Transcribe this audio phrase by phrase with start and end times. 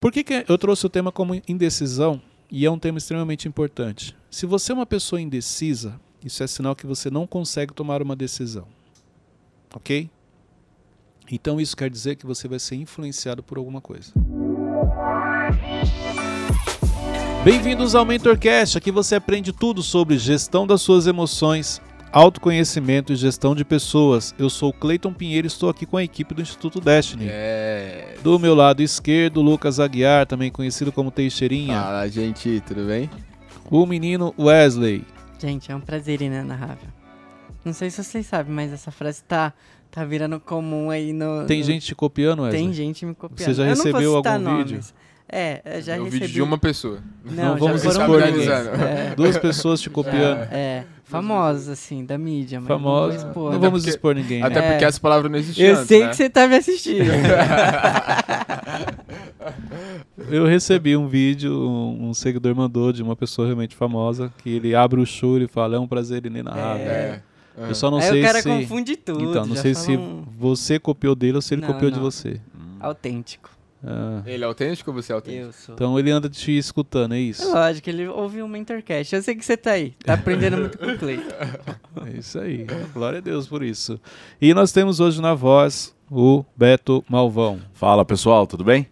[0.00, 2.22] Por que, que eu trouxe o tema como indecisão?
[2.50, 4.16] E é um tema extremamente importante.
[4.30, 8.16] Se você é uma pessoa indecisa, isso é sinal que você não consegue tomar uma
[8.16, 8.66] decisão.
[9.74, 10.08] Ok?
[11.30, 14.10] Então isso quer dizer que você vai ser influenciado por alguma coisa.
[17.44, 21.78] Bem-vindos ao MentorCast, aqui você aprende tudo sobre gestão das suas emoções,
[22.12, 24.34] autoconhecimento e gestão de pessoas.
[24.38, 27.26] Eu sou o Cleiton Pinheiro e estou aqui com a equipe do Instituto Destiny.
[27.28, 28.16] É.
[28.22, 31.80] Do meu lado esquerdo, Lucas Aguiar, também conhecido como Teixeirinha.
[31.80, 33.08] Fala, gente, tudo bem?
[33.70, 35.04] O menino Wesley.
[35.38, 36.88] Gente, é um prazer inenarrável.
[37.64, 39.52] Não sei se vocês sabem, mas essa frase tá,
[39.90, 41.44] tá virando comum aí no.
[41.46, 42.62] Tem no- gente te copiando, Wesley?
[42.62, 43.46] Tem gente me copiando.
[43.46, 44.70] Você já Eu não vou recebeu citar algum nomes.
[44.70, 44.84] vídeo?
[45.32, 46.22] É, eu já é um recebi.
[46.24, 46.98] vídeo de uma pessoa.
[47.24, 48.30] Não, Não vamos já expor muitos.
[48.32, 48.48] ninguém.
[48.50, 50.40] É, Duas pessoas te copiando.
[50.50, 52.60] é, famosos, assim, da mídia.
[52.60, 53.08] Mas Famosa.
[53.08, 53.42] Não, expor.
[53.50, 54.42] Não Até vamos porque- expor ninguém.
[54.42, 54.66] Até né?
[54.66, 54.70] É.
[54.72, 56.08] porque essa palavra não existia Eu antes, sei né?
[56.10, 57.04] que você tá me assistindo.
[60.30, 64.74] Eu recebi um vídeo, um, um seguidor mandou de uma pessoa realmente famosa, que ele
[64.74, 66.86] abre o choro e fala, é um prazer inenarrável.
[66.86, 67.22] É.
[67.58, 68.48] Eu só não Aí sei o cara se...
[68.48, 69.22] confunde tudo.
[69.30, 72.02] então, não sei se um você copiou dele ou se ele Não, copiou de não.
[72.04, 72.40] você.
[72.78, 73.50] Autêntico.
[73.82, 75.46] Ah, Ele é autêntico ou você é autêntico?
[75.46, 75.74] Eu sou.
[75.74, 77.50] então ele anda te escutando, é É isso?
[77.50, 79.14] lógico, ele ouviu um Mentorcast.
[79.14, 79.94] Eu sei que você tá aí.
[80.04, 81.24] Tá aprendendo muito com o Cleiton.
[82.06, 82.66] É isso aí.
[82.94, 83.98] Glória a Deus por isso.
[84.40, 87.60] E nós temos hoje na voz o Beto Malvão.
[87.74, 88.86] Fala pessoal, tudo bem?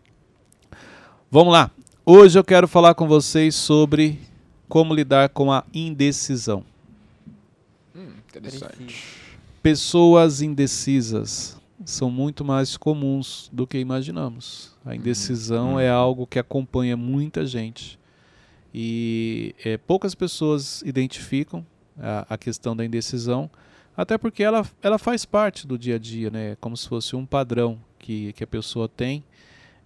[1.30, 1.70] Vamos lá.
[2.04, 4.18] Hoje eu quero falar com vocês sobre
[4.68, 6.64] como lidar com a indecisão.
[7.94, 9.04] Hum, interessante.
[9.62, 14.76] Pessoas indecisas são muito mais comuns do que imaginamos.
[14.84, 15.80] A indecisão Uhum.
[15.80, 17.98] é algo que acompanha muita gente.
[18.74, 21.64] E é, poucas pessoas identificam
[21.98, 23.50] a, a questão da indecisão,
[23.96, 26.50] até porque ela, ela faz parte do dia a dia, né?
[26.52, 29.24] É como se fosse um padrão que, que a pessoa tem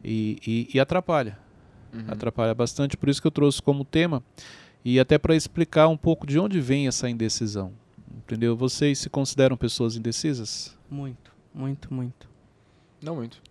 [0.05, 1.39] e, e- e atrapalha.
[1.95, 2.05] Uhum.
[2.09, 4.23] Atrapalha bastante, por isso que eu trouxe como tema
[4.85, 7.73] e até para explicar um pouco de onde vem essa indecisão.
[8.19, 8.57] Entendeu?
[8.57, 10.77] Vocês se consideram pessoas indecisas?
[10.91, 12.29] Muito, muito, muito.
[13.03, 13.43] Não muito.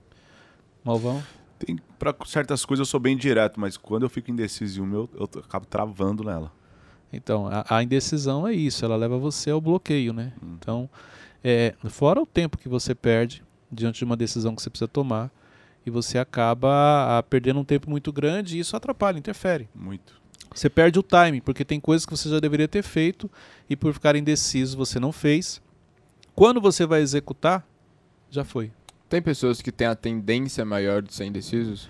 [0.83, 1.21] Malvão?
[1.59, 4.95] Tem, pra certas coisas eu sou bem direto, mas quando eu fico indeciso em uma,
[4.95, 6.51] eu, eu acabo travando nela.
[7.13, 10.33] Então, a, a indecisão é isso, ela leva você ao bloqueio, né?
[10.41, 10.55] Hum.
[10.57, 10.89] Então,
[11.43, 15.31] é, fora o tempo que você perde diante de uma decisão que você precisa tomar,
[15.85, 19.67] e você acaba ah, perdendo um tempo muito grande e isso atrapalha, interfere.
[19.73, 20.19] Muito.
[20.53, 23.29] Você perde o timing, porque tem coisas que você já deveria ter feito
[23.69, 25.61] e por ficar indeciso você não fez.
[26.35, 27.65] Quando você vai executar,
[28.31, 28.71] já foi.
[29.09, 31.89] Tem pessoas que têm a tendência maior de ser indecisos?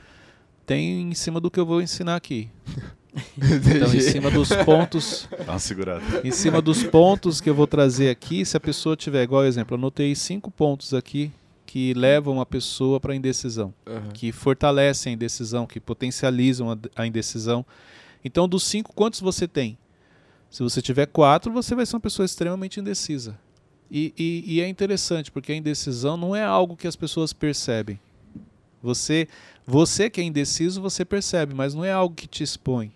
[0.66, 2.50] Tem em cima do que eu vou ensinar aqui.
[3.38, 6.02] Então, em cima dos pontos, Dá uma segurada.
[6.24, 9.76] em cima dos pontos que eu vou trazer aqui, se a pessoa tiver, igual exemplo,
[9.76, 11.30] eu anotei cinco pontos aqui
[11.66, 14.12] que levam a pessoa para a indecisão, Aham.
[14.14, 17.66] que fortalecem a indecisão, que potencializam a, a indecisão.
[18.24, 19.78] Então, dos cinco, quantos você tem?
[20.50, 23.38] Se você tiver quatro, você vai ser uma pessoa extremamente indecisa.
[23.92, 28.00] E, e- e é interessante, porque a indecisão não é algo que as pessoas percebem.
[28.82, 29.28] Você,
[29.68, 32.92] você que é indeciso, você percebe, mas não é algo que te expõe.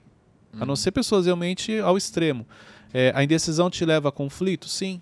[0.53, 0.65] A Uhum.
[0.67, 2.45] não ser pessoas realmente ao extremo.
[2.93, 4.69] É, a indecisão te leva a conflito?
[4.69, 5.01] Sim.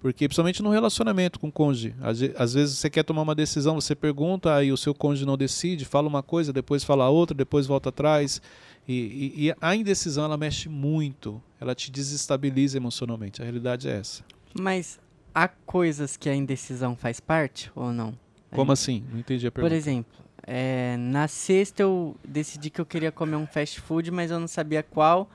[0.00, 1.94] Porque, principalmente no relacionamento com o cônjuge.
[2.38, 5.84] Às vezes você quer tomar uma decisão, você pergunta, aí o seu cônjuge não decide,
[5.84, 8.40] fala uma coisa, depois fala outra, depois volta atrás.
[8.88, 11.42] E, e- e a indecisão, ela mexe muito.
[11.60, 13.42] Ela te desestabiliza emocionalmente.
[13.42, 14.22] A realidade é essa.
[14.58, 14.98] Mas
[15.34, 18.12] há coisas que a indecisão faz parte ou não?
[18.50, 19.04] Como assim?
[19.10, 19.76] Não entendi a Por pergunta.
[19.76, 20.12] exemplo,
[20.46, 24.48] é, na sexta eu decidi que eu queria comer um fast food, mas eu não
[24.48, 25.30] sabia qual.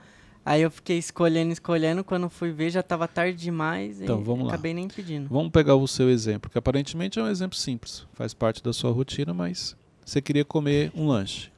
[0.46, 2.04] Aí eu fiquei escolhendo, escolhendo.
[2.04, 4.00] Quando fui ver, já tava tarde demais.
[4.00, 4.54] Então, e vamos lá.
[4.54, 5.28] acabei nem pedindo.
[5.28, 8.06] Vamos pegar o seu exemplo, que aparentemente é um exemplo simples.
[8.14, 11.50] Faz parte da sua rotina, mas você queria comer um lanche.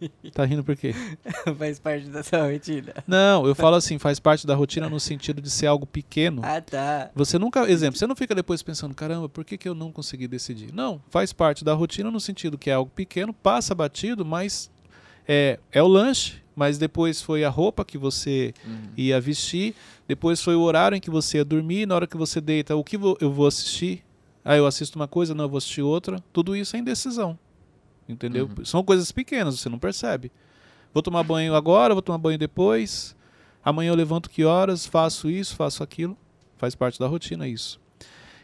[0.32, 0.94] Tá rindo por quê?
[1.58, 2.92] faz parte da sua rotina.
[3.06, 6.42] Não, eu falo assim, faz parte da rotina no sentido de ser algo pequeno.
[6.44, 7.10] Ah, tá.
[7.14, 10.28] Você nunca, exemplo, você não fica depois pensando, caramba, por que, que eu não consegui
[10.28, 10.72] decidir?
[10.72, 14.70] Não, faz parte da rotina no sentido que é algo pequeno, passa batido, mas
[15.26, 18.90] é, é o lanche, mas depois foi a roupa que você Uhum.
[18.96, 19.74] ia vestir,
[20.06, 22.84] depois foi o horário em que você ia dormir, na hora que você deita, o
[22.84, 24.02] que eu vou assistir?
[24.44, 26.22] Ah, eu assisto uma coisa, não, eu vou assistir outra.
[26.32, 27.36] Tudo isso é indecisão.
[28.08, 28.48] Entendeu?
[28.58, 28.64] Uhum.
[28.64, 30.30] São coisas pequenas, você não percebe.
[30.94, 33.14] Vou tomar banho agora, vou tomar banho depois.
[33.64, 36.16] Amanhã eu levanto que horas, faço isso, faço aquilo.
[36.56, 37.80] Faz parte da rotina isso.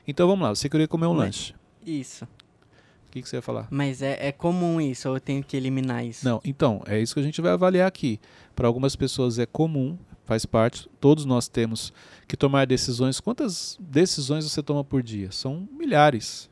[0.07, 1.55] Então vamos lá, você queria comer um Mas- lanche.
[1.87, 2.25] Isso.
[2.25, 3.69] O que, que você ia falar?
[3.71, 6.25] Mas é, é comum isso, ou eu tenho que eliminar isso?
[6.25, 8.19] Não, então, é isso que a gente vai avaliar aqui.
[8.57, 11.93] Para algumas pessoas é comum, faz parte, todos nós temos
[12.27, 13.21] que tomar decisões.
[13.21, 15.31] Quantas decisões você toma por dia?
[15.31, 16.49] São milhares.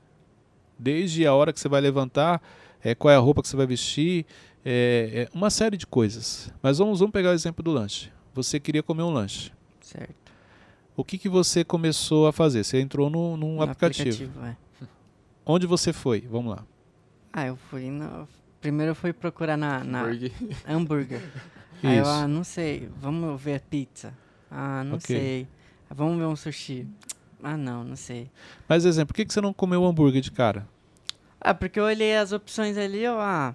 [0.78, 2.42] Desde a hora que você vai levantar,
[2.82, 4.26] é, qual é a roupa que você vai vestir,
[4.64, 6.52] é, é uma série de coisas.
[6.62, 8.10] Mas vamos, vamos pegar o exemplo do lanche.
[8.34, 9.52] Você queria comer um lanche.
[9.80, 10.14] Certo.
[10.96, 12.62] O que, que você começou a fazer?
[12.64, 14.30] Você entrou no, num No aplicativo.
[14.44, 14.56] é.
[15.46, 16.20] Onde você foi?
[16.30, 16.64] Vamos lá.
[17.32, 18.28] Ah, eu fui no...
[18.60, 20.04] Primeiro eu fui procurar na, na
[20.68, 21.22] hambúrguer.
[21.82, 22.10] Aí eu, Isso.
[22.10, 24.12] ah, não sei, vamos ver a pizza.
[24.50, 25.16] Ah, não Ok.
[25.16, 25.48] sei.
[25.88, 26.86] Ah, Vamos ver um sushi.
[27.42, 28.30] Ah, não, não sei.
[28.68, 30.68] Mas, exemplo, por que, que você não comeu hambúrguer de cara?
[31.40, 33.54] Ah, porque eu olhei as opções ali, eu, ah,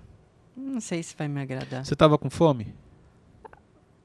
[0.58, 1.86] não sei se vai me agradar.
[1.86, 2.74] Você estava com fome?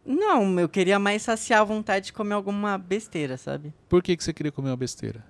[0.05, 3.73] Não, eu queria mais saciar a vontade de comer alguma besteira, sabe?
[3.89, 5.25] Por que, que você queria comer uma besteira?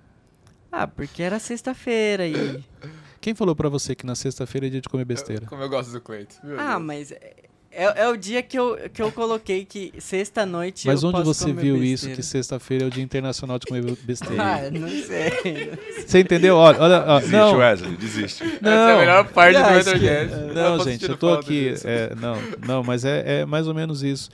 [0.71, 2.63] Ah, porque era sexta-feira e.
[3.19, 5.45] Quem falou pra você que na sexta-feira é dia de comer besteira?
[5.45, 6.35] Como eu gosto do Cleiton.
[6.43, 6.83] Meu Ah, Deus.
[6.85, 7.13] mas
[7.71, 10.87] é, é o dia que eu, que eu coloquei que sexta-noite.
[10.87, 11.93] Mas eu onde posso você comer viu besteira.
[11.93, 14.43] isso, que sexta-feira é o dia internacional de comer besteira?
[14.43, 15.71] Ah, não sei.
[16.05, 16.55] Você entendeu?
[16.57, 18.43] Olha, olha, ó, Desiste, não, Wesley, desiste.
[18.43, 21.73] Essa é a não, melhor parte Não, do isso que- não, gente, eu tô aqui,
[21.85, 22.35] é, não,
[22.67, 24.29] não, mas é, é mais ou menos isso.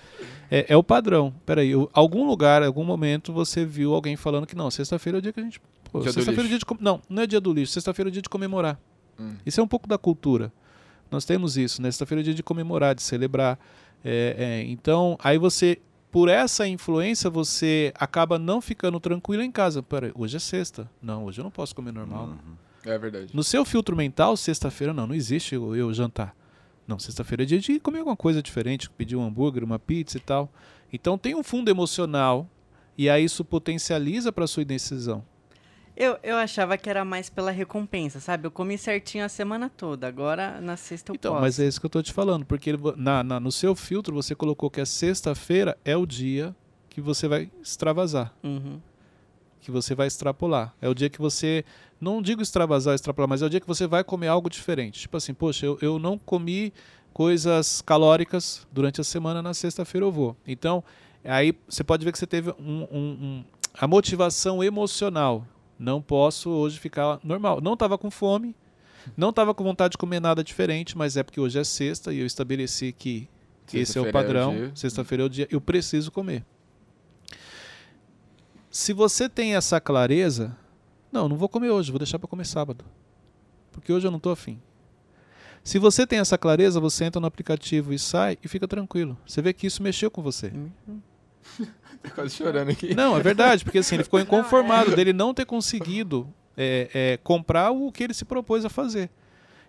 [0.50, 1.34] É, é o padrão.
[1.45, 5.22] Peraí, o- algum lugar, algum momento você viu alguém falando que não, sexta-feira é o
[5.22, 5.60] dia que a gente.
[5.92, 8.22] pô, sexta-feira é dia de com- Não, não é dia do lixo, sexta-feira é dia
[8.22, 8.80] de comemorar.
[9.19, 9.34] Hum.
[9.45, 10.51] Isso é um pouco da cultura.
[11.09, 11.89] Nós temos isso, né?
[11.89, 13.59] Sexta-feira é dia de comemorar, de celebrar.
[14.04, 15.80] É, é, então, aí você,
[16.12, 19.81] por essa influência, você acaba não ficando tranquilo em casa.
[19.81, 20.89] Peraí, hoje é sexta.
[21.01, 22.27] Não, hoje eu não posso comer normal.
[22.27, 22.56] Uhum.
[22.86, 23.36] É verdade.
[23.36, 26.36] No seu filtro mental, sexta-feira não, não existe eu, eu jantar.
[26.88, 30.21] Não, sexta-feira é dia de comer alguma coisa diferente, pedir um hambúrguer, uma pizza e
[30.21, 30.50] tal.
[30.92, 32.50] Então tem um fundo emocional
[32.98, 35.24] e aí isso potencializa para sua indecisão.
[36.00, 38.46] Eu, eu achava que era mais pela recompensa, sabe?
[38.46, 41.42] Eu comi certinho a semana toda, agora na sexta eu Então, posso.
[41.42, 44.14] mas é isso que eu tô te falando, porque ele na, na- no seu filtro
[44.14, 46.56] você colocou que a sexta-feira é o dia
[46.88, 48.80] que você vai extravasar, Uhum.
[49.60, 50.72] que você vai extrapolar.
[50.80, 51.66] É o dia que você,
[52.00, 55.00] não digo extravasar, extrapolar, mas é o dia que você vai comer algo diferente.
[55.00, 56.72] Tipo assim, poxa, eu, eu não comi
[57.12, 60.38] coisas calóricas durante a semana, na sexta-feira eu vou.
[60.46, 60.84] Então,
[61.24, 65.44] aí você pode ver que você teve um, um- um- a motivação emocional.
[65.77, 67.62] Não posso hoje ficar normal.
[67.62, 68.56] Não estava com fome,
[69.15, 72.19] não estava com vontade de comer nada diferente, mas é porque hoje é sexta e
[72.19, 73.29] eu estabeleci que
[73.74, 74.56] esse é o Sexta-feira é padrão.
[74.56, 74.71] dia.
[74.75, 75.47] Sexta-feira é o dia.
[75.51, 76.45] Eu preciso comer.
[78.69, 80.56] Se você tem essa clareza,
[81.12, 82.85] não, não vou comer hoje, vou deixar para comer sábado.
[83.71, 84.59] Porque hoje eu não estou afim.
[85.63, 89.18] Se você tem essa clareza, você entra no aplicativo e sai e fica tranquilo.
[89.25, 90.47] Você vê que isso mexeu com você.
[90.47, 91.01] Uhum.
[92.04, 92.94] Tô quase chorando aqui.
[92.96, 97.72] Não, é verdade, porque assim, ele ficou inconformado dele não ter conseguido é, é, comprar
[97.72, 99.10] o que ele se propôs a fazer.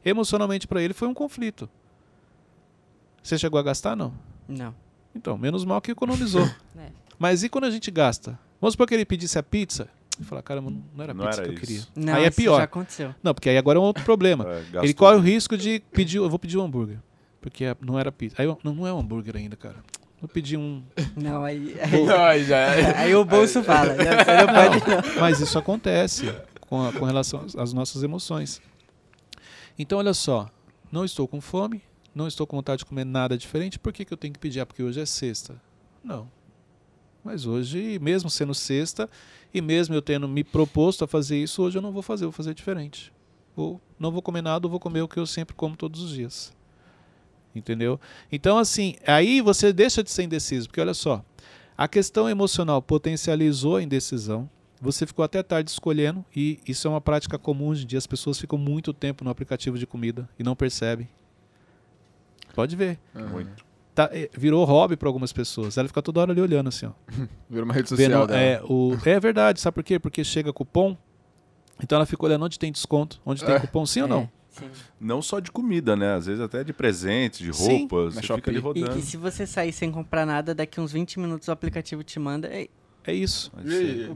[0.05, 1.69] Emocionalmente para ele foi um conflito.
[3.23, 3.97] Você chegou a gastar?
[3.97, 4.13] Não.
[4.49, 4.75] Não.
[5.15, 6.49] Então, menos mal que economizou.
[6.79, 6.91] É.
[7.19, 8.39] Mas e quando a gente gasta?
[8.61, 9.89] Vamos supor que ele pedisse a pizza
[10.21, 11.83] e falar, caramba, não era a Não pizza era que eu queria.
[11.97, 12.59] Não, aí é isso pior.
[12.59, 13.15] já aconteceu.
[13.21, 14.45] Não, porque aí agora é um outro problema.
[14.49, 16.99] É, ele corre o risco de pedir, eu vou pedir um hambúrguer.
[17.41, 18.37] Porque é- não era pizza.
[18.39, 19.77] Aí eu, não, não é um hambúrguer ainda, cara.
[20.21, 20.83] Vou pedir um.
[21.17, 21.77] Não, aí.
[21.81, 22.97] Aí, Não, aí já é.
[22.99, 23.95] aí o bolso fala.
[23.95, 25.21] Não, você não pode não.
[25.21, 28.61] Mas isso acontece com, a- com relação às- nossas emoções.
[29.79, 30.49] Então, olha só.
[30.91, 31.83] Não estou com fome,
[32.15, 33.79] não estou com vontade de comer nada diferente.
[33.79, 34.59] Por que, que eu tenho que pedir?
[34.61, 35.61] Ah, porque hoje é sexta.
[36.03, 36.27] Não.
[37.23, 39.09] Mas hoje, mesmo sendo sexta,
[39.53, 42.31] e mesmo eu tendo me proposto a fazer isso, hoje eu não vou fazer, eu
[42.31, 43.13] vou fazer diferente.
[43.55, 46.11] Ou não vou comer nada, ou vou comer o que eu sempre como todos os
[46.13, 46.53] dias.
[47.59, 48.01] Entendeu?
[48.31, 51.25] Então, assim, aí você deixa de ser indeciso, porque olha só,
[51.77, 54.49] a questão emocional potencializou a indecisão,
[54.81, 58.07] você ficou até tarde escolhendo, e isso é uma prática comum hoje em dia, as
[58.07, 61.09] pessoas ficam muito tempo no aplicativo de comida e não percebem.
[62.55, 62.99] Pode ver.
[63.15, 63.65] Muito.
[63.95, 65.77] Tá, é, virou hobby para algumas pessoas.
[65.77, 66.93] Ela fica toda hora ali olhando assim, ó.
[67.51, 69.99] Virou uma rede social Vendo, é, o, é verdade, sabe por quê?
[69.99, 70.97] Porque chega cupom,
[71.83, 73.61] então ela fica olhando onde tem desconto, onde tem É.
[73.61, 74.31] cupom, sim ou não?
[74.65, 74.71] É, sim.
[75.01, 76.15] Não só de comida, né?
[76.15, 77.81] Às vezes até de presentes, de Sim.
[77.81, 78.15] roupas.
[78.15, 78.81] Na Você fica ali Shopee.
[78.81, 78.99] E, rodando.
[78.99, 82.49] e se você sair sem comprar nada, daqui uns 20 minutos o aplicativo te manda.
[82.55, 82.69] Ei,
[83.05, 83.51] É isso.
[83.65, 84.09] E.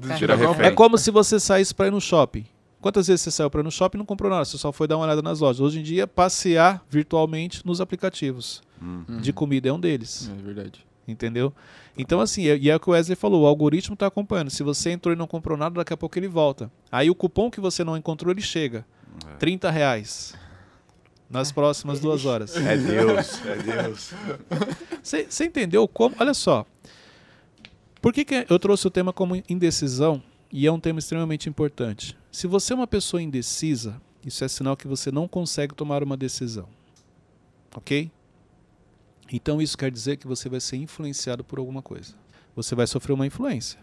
[0.65, 2.45] É como se você saísse para ir no shopping.
[2.81, 4.45] Quantas vezes você saiu para ir no shopping e não comprou nada?
[4.45, 5.61] Você só foi dar uma olhada nas lojas.
[5.61, 9.05] Hoje em dia, passear virtualmente nos aplicativos Hum.
[9.09, 9.21] Uhum.
[9.21, 10.29] de comida é um deles.
[10.37, 10.85] É verdade.
[11.07, 11.53] Entendeu?
[11.97, 14.51] Então, assim, é- e é o que o Wesley falou: o algoritmo está acompanhando.
[14.51, 16.71] Se você entrou e não comprou nada, daqui a pouco ele volta.
[16.91, 18.85] Aí o cupom que você não encontrou, ele chega.
[19.33, 19.37] É.
[19.37, 20.35] 30 reais.
[21.29, 22.55] Nas próximas duas horas.
[22.57, 24.13] É Deus, é Deus.
[25.03, 26.15] Você você entendeu como?
[26.21, 26.65] Olha só.
[28.01, 30.23] Por que, que eu trouxe o tema como indecisão?
[30.53, 32.17] E é um tema extremamente importante.
[32.31, 36.17] Se você é uma pessoa indecisa, isso é sinal que você não consegue tomar uma
[36.17, 36.69] decisão.
[37.75, 38.11] Ok?
[39.33, 42.15] Então isso quer dizer que você vai ser influenciado por alguma coisa.
[42.55, 43.79] Você vai sofrer uma influência.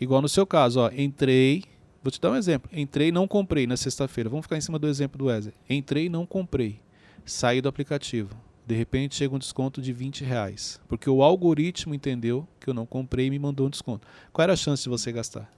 [0.00, 1.64] Igual no seu caso, ó, entrei,
[2.02, 2.70] vou te dar um exemplo.
[2.72, 4.28] Entrei e não comprei na sexta-feira.
[4.30, 5.54] Vamos ficar em cima do exemplo do Wesley.
[5.68, 6.80] Entrei e não comprei.
[7.24, 8.34] saí do aplicativo.
[8.66, 10.80] De repente chega um desconto de 20 reais.
[10.88, 14.06] Porque o algoritmo entendeu que eu não comprei e me mandou um desconto.
[14.32, 15.50] Qual era a chance de você gastar?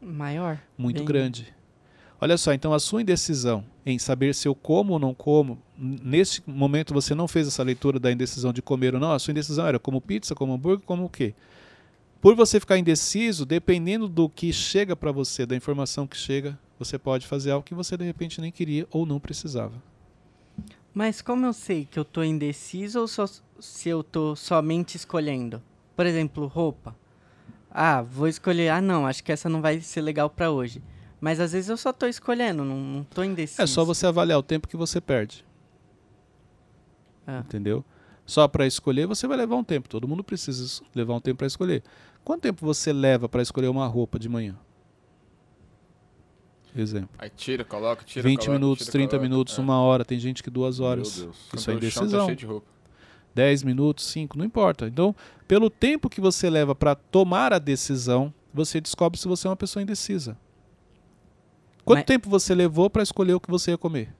[0.00, 0.58] Maior.
[0.76, 1.54] Muito Bem- grande.
[2.20, 6.40] Olha só, então a sua indecisão em saber se eu como ou não como, nesse
[6.46, 9.66] momento você não fez essa leitura da indecisão de comer ou não, a sua indecisão
[9.66, 11.34] era como pizza, como hambúrguer, como o quê?
[12.22, 16.96] Por você ficar indeciso, dependendo do que chega para você, da informação que chega, você
[16.96, 19.82] pode fazer algo que você de repente nem queria ou não precisava.
[20.94, 23.26] Mas como eu sei que eu tô indeciso ou só
[23.58, 25.60] se eu tô somente escolhendo?
[25.96, 26.94] Por exemplo, roupa.
[27.68, 28.68] Ah, vou escolher.
[28.68, 30.80] Ah, não, acho que essa não vai ser legal pra hoje.
[31.20, 33.62] Mas às vezes eu só tô escolhendo, não, tô indeciso.
[33.62, 35.44] É só você avaliar o tempo que você perde.
[37.26, 37.40] Ah.
[37.40, 37.84] Entendeu?
[38.24, 39.88] Só para escolher você vai levar um tempo.
[39.88, 41.82] Todo mundo precisa levar um tempo para escolher.
[42.24, 44.56] Quanto tempo você leva para escolher uma roupa de manhã?
[46.74, 47.10] Exemplo.
[47.18, 49.28] Aí tira, coloca, tira, 20 coloca, minutos, tira, 30 coloca.
[49.28, 49.60] minutos, É.
[49.60, 50.04] uma hora.
[50.04, 51.16] Tem gente que duas horas.
[51.18, 51.36] Meu Deus.
[51.36, 52.24] Isso é Quando tá indecisão.
[52.26, 52.66] cheio de roupa.
[53.34, 54.86] 10 minutos, 5, não importa.
[54.86, 55.14] Então,
[55.48, 59.56] pelo tempo que você leva para tomar a decisão, você descobre se você é uma
[59.56, 60.36] pessoa indecisa.
[61.84, 64.14] Quanto Mas- tempo você levou para escolher o que você ia comer?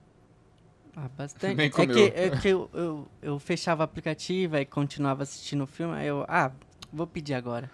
[0.95, 1.55] Ah, bastante.
[1.55, 5.67] Nem é que, é que eu, eu, eu fechava o aplicativo e continuava assistindo o
[5.67, 6.51] filme, aí eu, ah,
[6.91, 7.69] vou pedir agora.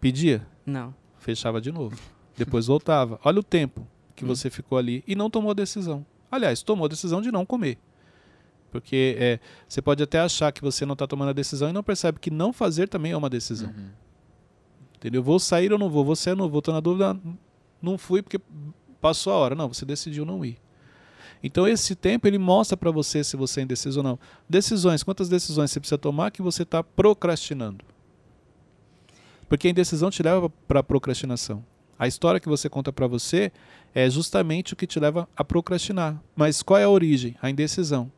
[0.00, 0.46] Pedia?
[0.64, 0.94] Não.
[1.18, 1.98] fechava de novo.
[2.36, 3.20] Depois voltava.
[3.24, 4.28] Olha o tempo que Hum.
[4.28, 6.04] você ficou ali e não tomou a decisão.
[6.30, 7.76] Aliás, tomou a decisão de não comer.
[8.70, 11.82] Porque é, você pode até achar que você não está tomando a decisão e não
[11.82, 13.68] percebe que não fazer também é uma decisão.
[13.68, 13.88] Uhum.
[14.96, 15.22] Entendeu?
[15.22, 16.04] Vou sair ou não vou?
[16.04, 16.62] Você não vou?
[16.62, 17.18] Tô na dúvida.
[17.82, 18.40] Não fui porque
[19.00, 19.54] passou a hora.
[19.54, 20.56] Não, você decidiu não ir.
[21.42, 24.18] Então esse tempo ele mostra para você se você é indeciso ou não.
[24.48, 27.84] Decisões, quantas decisões você precisa tomar que você está procrastinando?
[29.50, 31.64] Porque a indecisão te leva para procrastinação.
[31.98, 33.50] A história que você conta para você
[33.92, 36.22] é justamente o que te leva a procrastinar.
[36.36, 37.34] Mas qual é a origem?
[37.42, 38.12] A indecisão.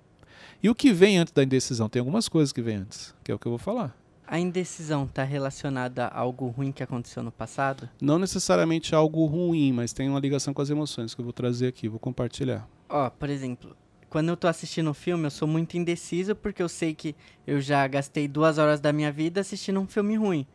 [0.62, 1.88] E o que vem antes da indecisão?
[1.88, 3.96] Tem algumas coisas que vem antes, que é o que eu vou falar.
[4.26, 7.88] A indecisão tá relacionada a algo ruim que aconteceu no passado?
[7.98, 11.66] Não necessariamente algo ruim, mas tem uma ligação com as emoções que eu vou trazer
[11.66, 12.68] aqui, vou compartilhar.
[12.90, 13.74] Ó, por exemplo,
[14.10, 17.58] quando eu tô assistindo um filme, eu sou muito indeciso porque eu sei que eu
[17.58, 20.46] já gastei duas horas da minha vida assistindo um filme ruim.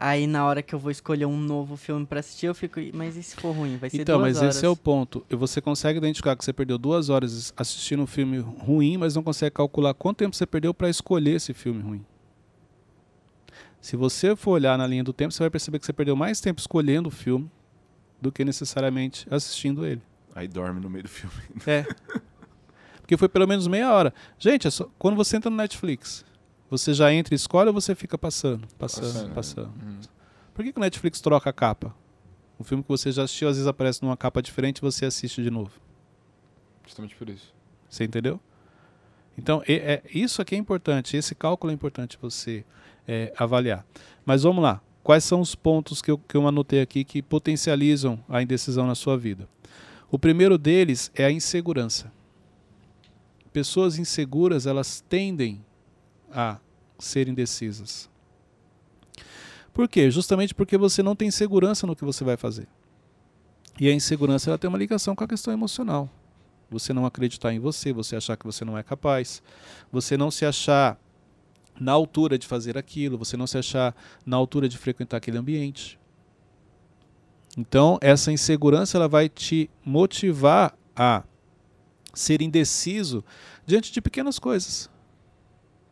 [0.00, 3.16] Aí na hora que eu vou escolher um novo filme pra assistir, eu fico, mas
[3.16, 3.76] e se for ruim?
[3.78, 4.56] Vai ser Então, duas mas horas.
[4.56, 5.26] esse é o ponto.
[5.28, 9.24] E Você consegue identificar que você perdeu duas horas assistindo um filme ruim, mas não
[9.24, 12.06] consegue calcular quanto tempo você perdeu para escolher esse filme ruim.
[13.80, 16.40] Se você for olhar na linha do tempo, você vai perceber que você perdeu mais
[16.40, 17.50] tempo escolhendo o filme
[18.20, 20.02] do que necessariamente assistindo ele.
[20.34, 21.34] Aí dorme no meio do filme.
[21.66, 21.84] É.
[23.00, 24.12] Porque foi pelo menos meia hora.
[24.38, 26.24] Gente, é só- quando você entra no Netflix,
[26.70, 28.66] você já entra e escolhe ou você fica passando?
[28.78, 29.66] Passando, Passando, passando.
[29.76, 29.84] né?
[29.84, 30.00] Uhum.
[30.54, 31.94] Por que, que o Netflix troca a capa?
[32.58, 35.42] Um filme que você já assistiu, às vezes aparece numa capa diferente e você assiste
[35.42, 35.70] de novo.
[36.84, 37.54] Justamente por isso.
[37.88, 38.40] Você entendeu?
[39.36, 42.64] Então, e- é, isso aqui é importante, esse cálculo é importante você
[43.06, 43.86] é, avaliar.
[44.26, 44.80] Mas vamos lá.
[45.04, 48.94] Quais são os pontos que eu, que eu anotei aqui que potencializam a indecisão na
[48.96, 49.48] sua vida?
[50.10, 52.12] O primeiro deles é a insegurança.
[53.52, 55.64] Pessoas inseguras, elas tendem
[56.32, 56.58] a
[56.98, 58.08] ser indecisas.
[59.72, 60.10] Por quê?
[60.10, 62.66] Justamente porque você não tem segurança no que você vai fazer.
[63.80, 66.10] E a insegurança ela tem uma ligação com a questão emocional.
[66.70, 69.42] Você não acreditar em você, você achar que você não é capaz,
[69.90, 70.98] você não se achar
[71.80, 73.94] na altura de fazer aquilo, você não se achar
[74.26, 75.98] na altura de frequentar aquele ambiente.
[77.56, 81.22] Então, essa insegurança ela vai te motivar a
[82.12, 83.24] ser indeciso
[83.64, 84.90] diante de pequenas coisas.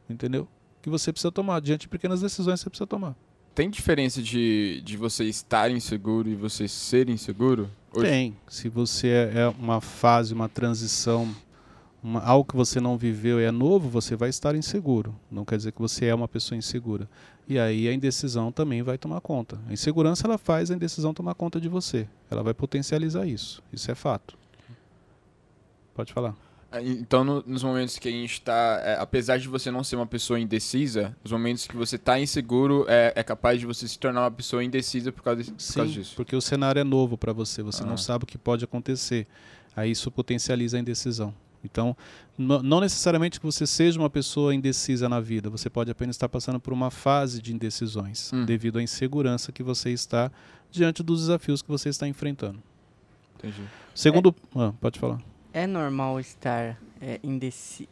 [0.08, 0.46] Entendeu?
[0.82, 3.14] Que você precisa tomar, diante de pequenas decisões que você precisa tomar.
[3.54, 7.70] Tem diferença de, de você estar inseguro e você ser inseguro?
[7.92, 8.36] Hoje- Tem.
[8.46, 11.34] Se você é é uma fase, uma transição,
[12.02, 15.14] uma- algo que você não viveu e é novo, você vai estar inseguro.
[15.30, 17.08] Não quer dizer que você é uma pessoa insegura.
[17.48, 19.58] E aí a indecisão também vai tomar conta.
[19.68, 22.06] A insegurança ela faz a indecisão tomar conta de você.
[22.30, 23.62] Ela vai potencializar isso.
[23.72, 24.36] Isso é fato.
[25.94, 26.34] Pode falar.
[26.70, 28.80] Ah, Então, no- nos momentos que a gente tá.
[28.84, 32.84] é, apesar de você não ser uma pessoa indecisa, os momentos que você tá inseguro
[32.88, 35.86] é, é capaz de você se tornar uma pessoa indecisa por causa, de- por causa
[35.92, 36.14] Sim, disso.
[36.16, 37.62] porque o cenário é novo para você.
[37.62, 37.86] Você Ah.
[37.86, 39.26] não sabe o que pode acontecer.
[39.76, 41.32] Aí isso potencializa a indecisão.
[41.64, 41.96] Então,
[42.38, 46.60] não necessariamente que você seja uma pessoa indecisa na vida, você pode apenas estar passando
[46.60, 48.44] por uma fase de indecisões, Hum.
[48.44, 50.30] devido à insegurança que você está
[50.70, 52.62] diante dos desafios que você está enfrentando.
[53.38, 53.62] Entendi.
[53.94, 55.20] Segundo, ah, pode falar.
[55.56, 57.88] É normal estar é, indeciso.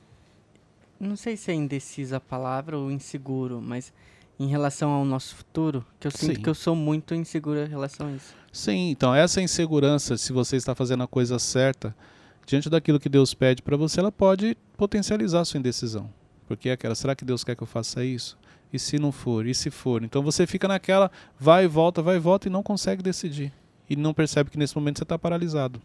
[1.01, 3.91] Não sei se é indeciso a palavra ou inseguro, mas
[4.39, 6.43] em relação ao nosso futuro, que eu sinto Sim.
[6.43, 8.35] que eu sou muito inseguro em relação a isso.
[8.53, 11.97] Sim, então essa insegurança, se você está fazendo a coisa certa,
[12.45, 16.13] diante daquilo que Deus pede para você, ela pode potencializar a sua indecisão.
[16.47, 18.37] Porque é aquela, será que Deus quer que eu faça isso?
[18.71, 19.47] E se não for?
[19.47, 20.05] E se for?
[20.05, 23.51] Então você fica naquela, vai e volta, vai e volta e não consegue decidir.
[23.89, 25.81] E não percebe que nesse momento você está paralisado.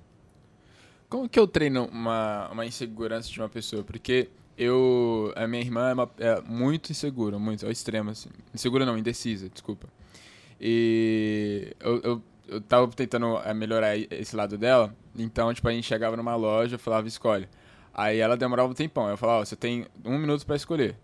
[1.10, 3.84] Como que eu treino uma, uma insegurança de uma pessoa?
[3.84, 5.34] Porque eu.
[5.36, 8.30] A minha irmã é, uma, é muito insegura, muito, ao extremo, assim.
[8.54, 9.88] Insegura não, indecisa, desculpa.
[10.62, 15.88] E eu, eu, eu tava tentando é, melhorar esse lado dela, então, tipo, a gente
[15.88, 17.48] chegava numa loja, falava, escolhe.
[17.94, 19.10] Aí ela demorava um tempão.
[19.10, 20.96] Eu falava, ó, você tem um minuto para escolher.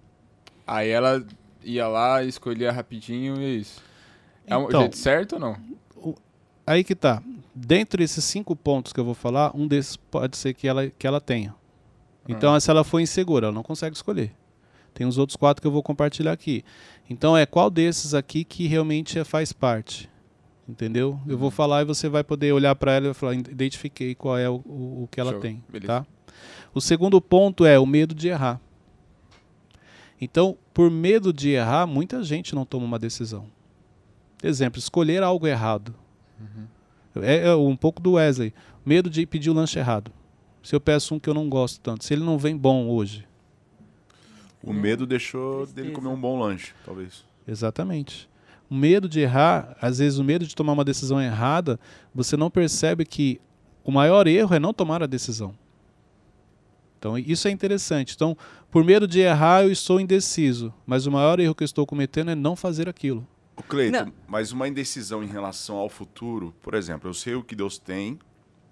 [0.68, 1.26] Aí ela
[1.64, 3.82] ia lá, escolhia rapidinho e é isso.
[4.46, 5.58] É um Então, jeito certo ou não?
[6.66, 7.22] Aí que tá.
[7.54, 11.08] Dentre esses cinco pontos que eu vou falar, um desses pode ser que ela, que
[11.08, 11.56] ela tenha.
[12.28, 14.34] Então, se ela for insegura, ela não consegue escolher.
[14.94, 16.64] Tem os outros quatro que eu vou compartilhar aqui.
[17.10, 20.10] Então, é qual desses aqui que realmente é- faz parte?
[20.68, 21.20] Entendeu?
[21.28, 24.50] Eu vou falar e você vai poder olhar para ela e falar, identifiquei qual é
[24.50, 25.40] o, o, o que ela Show.
[25.40, 25.64] tem.
[25.70, 25.88] Beleza.
[25.88, 26.08] Tá?
[26.74, 28.60] O segundo ponto é o medo de errar.
[30.20, 33.46] Então, por medo de errar, muita gente não toma uma decisão.
[34.42, 35.94] Exemplo, escolher algo errado.
[37.22, 38.54] É, é um pouco do Wesley.
[38.86, 40.12] Medo de pedir o lanche errado.
[40.62, 43.28] Se eu peço um que eu não gosto tanto, se ele não vem bom hoje.
[44.64, 45.76] O medo deixou Tristeza.
[45.76, 47.24] dele comer um bom lanche, talvez.
[47.48, 48.28] Exatamente.
[48.68, 51.80] O medo de errar, às vezes o medo de tomar uma decisão errada,
[52.14, 53.40] você não percebe que
[53.84, 55.54] o maior erro é não tomar a decisão.
[56.98, 58.16] Então isso é interessante.
[58.16, 58.36] Então,
[58.72, 62.32] por medo de errar, eu estou indeciso, mas o maior erro que eu estou cometendo
[62.32, 63.26] é não fazer aquilo.
[63.58, 67.56] O Cleiton, mas uma indecisão em relação ao futuro, por exemplo, eu sei o que
[67.56, 68.20] Deus tem,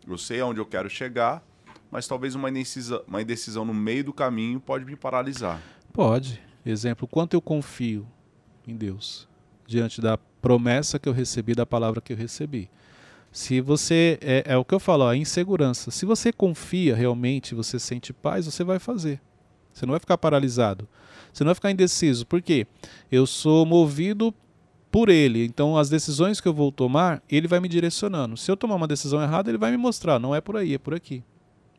[0.08, 1.42] eu sei aonde eu quero chegar,
[1.90, 5.62] mas talvez uma indecisão, uma indecisão no meio do caminho pode me paralisar.
[5.94, 6.42] Pode.
[6.66, 8.08] Exemplo, quanto eu confio
[8.68, 9.28] em Deus
[9.68, 12.70] diante da promessa que eu recebi, da palavra que eu recebi.
[13.32, 15.90] Se você, é, é o que eu falo, ó, a insegurança.
[15.90, 19.20] Se você confia realmente, você sente paz, você vai fazer.
[19.74, 20.88] Você não vai ficar paralisado.
[21.32, 22.28] Você não vai ficar indeciso.
[22.28, 22.68] Por quê?
[23.12, 24.34] Eu sou movido
[24.94, 25.44] por ele.
[25.44, 28.38] Então, as decisões que eu vou tomar, ele vai me direcionando.
[28.38, 30.20] Se eu tomar uma decisão errada, ele vai me mostrar.
[30.20, 31.24] Não é por aí, é por aqui.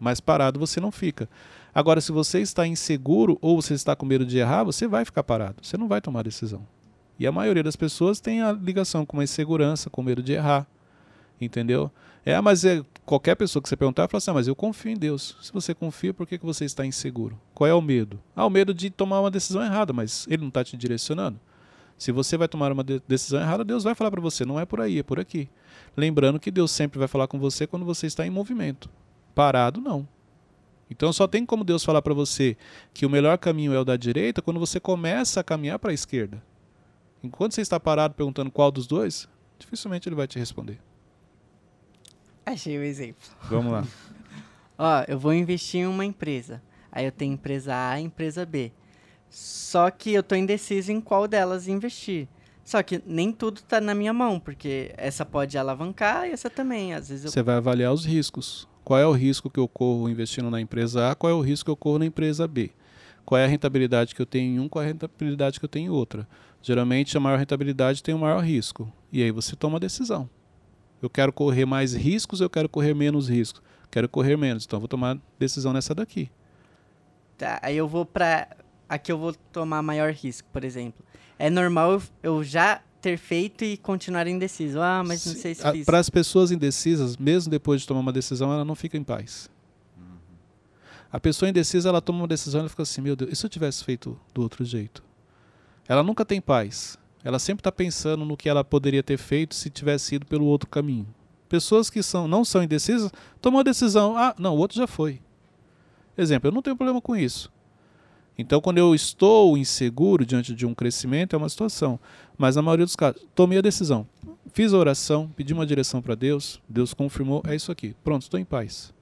[0.00, 1.29] Mas parado você não fica.
[1.72, 5.22] Agora, se você está inseguro ou você está com medo de errar, você vai ficar
[5.22, 5.59] parado.
[5.62, 6.66] Você não vai tomar decisão.
[7.16, 10.66] E a maioria das pessoas tem a ligação com uma insegurança, com medo de errar.
[11.40, 11.92] Entendeu?
[12.27, 14.96] É, mas é, qualquer pessoa que você perguntar, fala assim, ah, mas eu confio em
[14.96, 15.37] Deus.
[15.40, 17.40] Se você confia, por que, que você está inseguro?
[17.55, 18.18] Qual é o medo?
[18.35, 21.38] Ah, o medo de tomar uma decisão errada, mas ele não está te direcionando.
[21.96, 24.64] Se você vai tomar uma de- decisão errada, Deus vai falar para você, não é
[24.66, 25.48] por aí, é por aqui.
[25.96, 28.90] Lembrando que Deus sempre vai falar com você quando você está em movimento.
[29.35, 30.07] Parado, não.
[30.90, 32.57] Então só tem como Deus falar para você
[32.92, 35.94] que o melhor caminho é o da direita quando você começa a caminhar para a
[35.94, 36.42] esquerda.
[37.22, 39.26] Enquanto você está parado perguntando qual dos dois,
[39.59, 40.78] dificilmente ele vai te responder.
[42.44, 43.22] Achei o exemplo.
[43.48, 43.85] Vamos lá.
[44.76, 46.61] Ó, eu vou investir em uma empresa.
[46.92, 48.70] Aí eu tenho empresa A e empresa B.
[49.35, 52.29] Só que eu tô indeciso em qual delas investir.
[52.64, 56.94] Só que nem tudo tá na minha mão, porque essa pode alavancar e essa também.
[56.94, 58.68] Às vezes eu Você vai avaliar os riscos.
[58.85, 61.64] Qual é o risco que eu corro investindo na empresa A, qual é o risco
[61.64, 62.70] que eu corro na empresa B?
[63.25, 65.68] Qual é a rentabilidade que eu tenho em um, qual é a rentabilidade que eu
[65.68, 66.29] tenho em outra?
[66.62, 68.88] Geralmente a maior rentabilidade tem o maior risco.
[69.11, 70.31] E aí você toma a decisão.
[71.03, 73.61] Eu quero correr mais riscos, eu quero correr menos riscos.
[73.90, 76.31] Quero correr menos, então eu vou tomar decisão nessa daqui.
[77.37, 78.07] Tá, aí eu vou
[78.87, 78.94] pra.
[78.94, 81.05] Aqui eu vou tomar maior risco, por exemplo.
[81.38, 84.81] É normal eu, eu já ter feito e continuar indeciso.
[84.81, 85.85] Ah, mas não sei se fiz.
[85.85, 89.51] Para as pessoas indecisas, mesmo depois de tomar uma decisão, ela não fica em paz.
[91.12, 93.47] A pessoa indecisa, ela toma uma decisão e ela fica assim, meu Deus, e se
[93.47, 95.01] eu tivesse feito do outro jeito?
[95.87, 96.99] Ela nunca tem paz.
[97.23, 100.68] Ela sempre está pensando no que ela poderia ter feito se tivesse ido pelo outro
[100.68, 101.07] caminho.
[101.49, 105.20] Pessoas que são, não são indecisas, tomam a decisão, ah, não, o outro já foi.
[106.18, 107.53] Exemplo, eu não tenho problema com isso.
[108.37, 111.99] Então, quando eu estou inseguro diante de um crescimento, é uma situação.
[112.37, 114.07] Mas na maioria dos casos, tomei a decisão.
[114.53, 117.94] Fiz a oração, pedi uma direção para Deus, Deus confirmou, é isso aqui.
[118.03, 118.92] Pronto, estou em paz.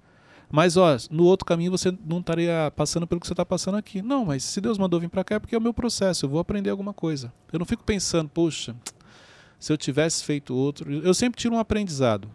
[0.50, 4.02] Mas, ó, no outro caminho você não estaria passando pelo que você está passando aqui.
[4.02, 6.30] Não, mas se Deus mandou vir para cá é porque é o meu processo, eu
[6.30, 7.32] vou aprender alguma coisa.
[7.50, 8.76] Eu não fico pensando, poxa,
[9.58, 10.92] se eu tivesse feito outro.
[10.92, 12.28] Eu sempre tiro um aprendizado.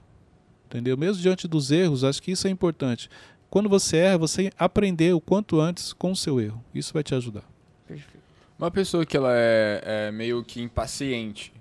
[0.66, 0.98] Entendeu?
[0.98, 3.08] Mesmo diante dos erros, acho que isso é importante.
[3.50, 6.64] Quando você erra, você aprender o quanto antes com o seu erro.
[6.74, 7.44] Isso vai te ajudar.
[7.88, 8.18] Perfeito.
[8.60, 11.54] Uma pessoa que ela é, é meio que impaciente,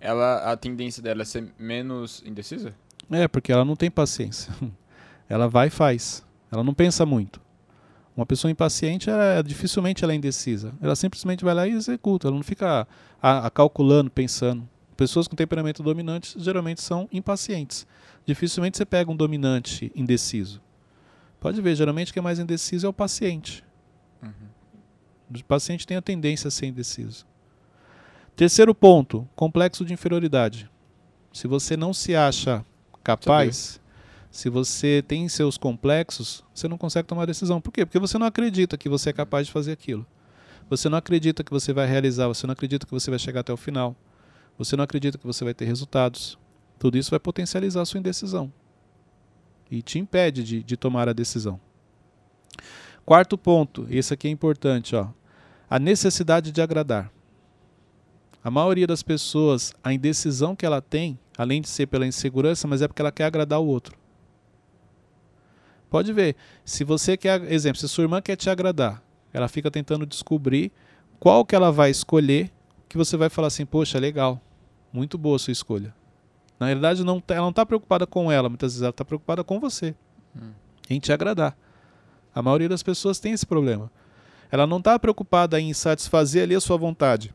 [0.00, 2.74] ela a tendência dela é ser menos indecisa?
[3.10, 4.52] É, porque ela não tem paciência.
[5.28, 6.22] Ela vai e faz.
[6.50, 7.40] Ela não pensa muito.
[8.14, 10.74] Uma pessoa impaciente, ela, dificilmente ela é indecisa.
[10.82, 12.28] Ela simplesmente vai lá e executa.
[12.28, 12.86] Ela não fica
[13.22, 14.68] a, a calculando, pensando.
[14.94, 17.86] Pessoas com temperamento dominante geralmente são impacientes.
[18.26, 20.60] Dificilmente você pega um dominante indeciso.
[21.42, 23.64] Pode ver, geralmente quem é mais indeciso é o paciente.
[25.28, 27.26] O paciente tem a tendência a ser indeciso.
[28.36, 30.70] Terceiro ponto, complexo de inferioridade.
[31.32, 32.64] Se você não se acha
[33.02, 33.80] capaz,
[34.30, 37.60] se você tem seus complexos, você não consegue tomar decisão.
[37.60, 37.84] Por quê?
[37.84, 40.06] Porque você não acredita que você é capaz de fazer aquilo.
[40.70, 43.52] Você não acredita que você vai realizar, você não acredita que você vai chegar até
[43.52, 43.96] o final.
[44.56, 46.38] Você não acredita que você vai ter resultados.
[46.78, 48.52] Tudo isso vai potencializar a sua indecisão
[49.72, 51.58] e te impede de, de tomar a decisão.
[53.06, 55.08] Quarto ponto, esse aqui é importante, ó,
[55.68, 57.10] a necessidade de agradar.
[58.44, 62.82] A maioria das pessoas, a indecisão que ela tem, além de ser pela insegurança, mas
[62.82, 63.96] é porque ela quer agradar o outro.
[65.88, 70.04] Pode ver, se você quer, exemplo, se sua irmã quer te agradar, ela fica tentando
[70.04, 70.70] descobrir
[71.18, 72.52] qual que ela vai escolher,
[72.90, 74.38] que você vai falar assim, poxa, legal,
[74.92, 75.94] muito boa a sua escolha.
[76.62, 79.42] Na realidade, não, tá, ela não está preocupada com ela, muitas vezes ela está preocupada
[79.42, 79.96] com você,
[80.36, 80.52] hum.
[80.88, 81.58] em te agradar.
[82.32, 83.90] A maioria das pessoas tem esse problema.
[84.48, 87.34] Ela não está preocupada em satisfazer ali a sua vontade.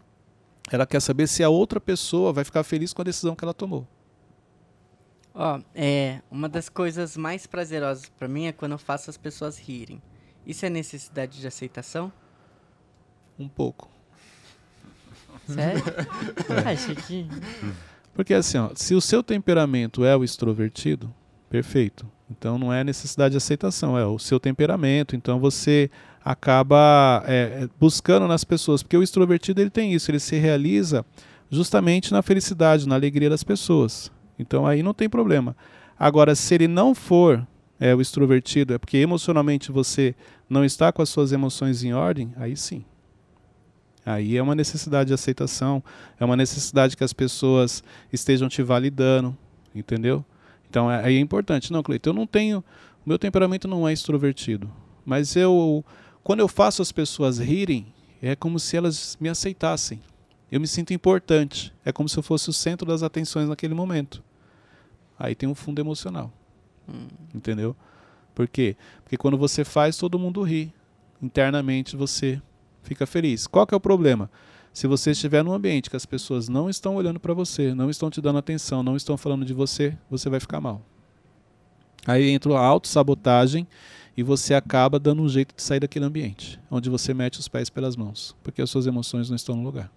[0.72, 3.54] Ela quer saber se a outra pessoa vai ficar feliz com a decisão que ela
[3.54, 3.86] tomou.
[5.36, 9.18] Ó, oh, é, uma das coisas mais prazerosas para mim é quando eu faço as
[9.18, 10.02] pessoas rirem.
[10.46, 12.13] Isso é necessidade de aceitação?
[13.38, 13.90] Um pouco.
[15.46, 15.84] Sério?
[16.66, 16.72] é.
[16.72, 17.28] Achei que
[18.17, 21.13] porque assim, ó, se o seu temperamento é o extrovertido,
[21.51, 22.03] perfeito.
[22.32, 25.15] Então não é necessidade de aceitação, é o seu temperamento.
[25.15, 25.88] Então você
[26.25, 31.06] acaba é, é, buscando nas pessoas, porque o extrovertido ele tem isso, ele se realiza
[31.51, 34.12] justamente na felicidade, na alegria das pessoas.
[34.39, 35.56] Então aí não tem problema.
[35.97, 37.45] Agora, se ele não for
[37.80, 40.15] é, o extrovertido, é porque emocionalmente você
[40.49, 42.84] não está com as suas emoções em ordem, aí sim.
[44.08, 45.84] Aí é uma necessidade de aceitação,
[46.17, 49.38] é uma necessidade que as pessoas estejam te validando,
[49.76, 50.24] entendeu?
[50.70, 51.74] Então é, aí é importante.
[51.74, 52.63] Não, Cleiton, eu não tenho.
[53.06, 54.72] Meu temperamento não é extrovertido.
[55.06, 55.84] Mas eu.
[56.24, 60.02] Quando eu faço as pessoas rirem, é como se elas me aceitassem.
[60.50, 61.74] Eu me sinto importante.
[61.84, 64.24] É como se eu fosse o centro das atenções naquele momento.
[65.20, 66.32] Aí tem um fundo emocional.
[66.88, 67.08] Hum.
[67.36, 67.76] Entendeu?
[68.34, 68.78] Por quê?
[69.04, 70.74] Porque quando você faz, todo mundo ri.
[71.22, 72.41] Internamente você
[72.88, 73.45] fica feliz.
[73.45, 74.30] Qual que é o problema?
[74.73, 78.10] Se você estiver num ambiente que as pessoas não estão olhando para você, não estão
[78.10, 80.82] te dando atenção, não estão falando de você, você vai ficar mal.
[82.06, 83.67] Aí entra a autossabotagem
[84.15, 87.69] e você acaba dando um jeito de sair daquele ambiente, onde você mete os pés
[87.69, 89.91] pelas mãos, porque as suas emoções não estão no lugar.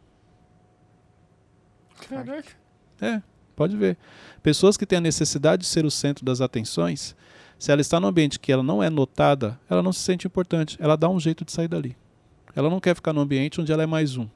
[2.08, 2.52] Caraca.
[3.00, 3.22] É,
[3.54, 3.96] pode ver.
[4.42, 7.14] Pessoas que têm a necessidade de ser o centro das atenções,
[7.58, 10.76] se ela está num ambiente que ela não é notada, ela não se sente importante,
[10.80, 11.96] ela dá um jeito de sair dali.
[12.54, 14.28] Ela não quer ficar no ambiente onde ela é mais um.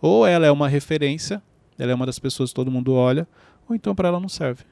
[0.00, 1.42] Ou ela é uma referência,
[1.78, 3.28] ela é uma das pessoas que todo mundo olha,
[3.68, 4.64] ou então para ela não serve.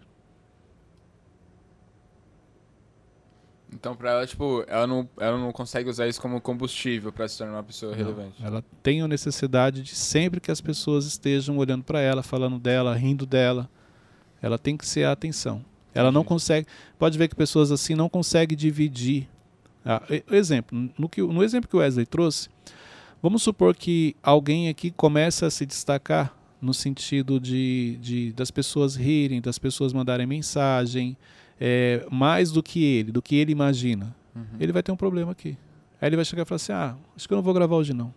[3.73, 7.37] Então, para ela, tipo, ela não, ela não consegue usar isso como combustível para se
[7.37, 8.43] tornar uma pessoa não, relevante.
[8.43, 12.95] Ela tem a necessidade de sempre que as pessoas estejam olhando para ela, falando dela,
[12.95, 13.69] rindo dela,
[14.41, 15.65] ela tem que ser a atenção.
[15.95, 16.67] Ela não consegue.
[16.99, 19.29] Pode ver que pessoas assim não conseguem dividir
[19.91, 22.51] ah, exemplo, no, que, no exemplo que o Wesley trouxe,
[23.23, 28.97] vamos supor que alguém aqui começa a se destacar no sentido de, de das pessoas
[28.97, 31.17] rirem, das pessoas mandarem mensagem,
[31.59, 34.15] é, mais do que ele, do que ele imagina.
[34.37, 34.45] Uhum.
[34.61, 35.57] Ele vai ter um problema aqui.
[35.99, 37.95] Aí ele vai chegar e falar assim: ah, acho que eu não vou gravar hoje
[37.95, 38.13] não.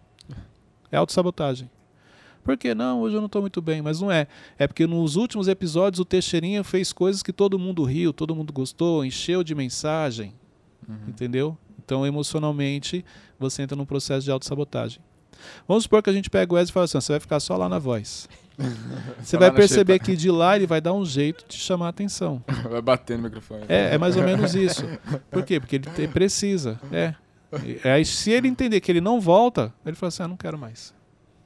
[0.91, 1.69] É autossabotagem.
[2.43, 2.99] Por que não?
[2.99, 4.27] Hoje eu não estou muito bem, mas não é.
[4.59, 8.51] É porque nos últimos episódios o Teixeirinha fez coisas que todo mundo riu, todo mundo
[8.51, 10.33] gostou, encheu de mensagem.
[10.87, 10.95] Uhum.
[11.07, 11.57] Entendeu?
[11.83, 13.03] Então, emocionalmente,
[13.39, 15.01] você entra num processo de autossabotagem.
[15.67, 17.57] Vamos supor que a gente pega o Wesley e fala assim: você vai ficar só
[17.57, 18.29] lá na voz.
[19.23, 22.43] Você vai perceber que de lá ele vai dar um jeito de chamar a atenção.
[22.69, 23.63] Vai bater no microfone.
[23.67, 24.83] É, é mais ou menos isso.
[25.31, 25.59] Por quê?
[25.59, 26.79] Porque ele te, precisa.
[26.91, 27.15] É.
[27.83, 30.93] Aí, se ele entender que ele não volta, ele fala assim: ah, não quero mais.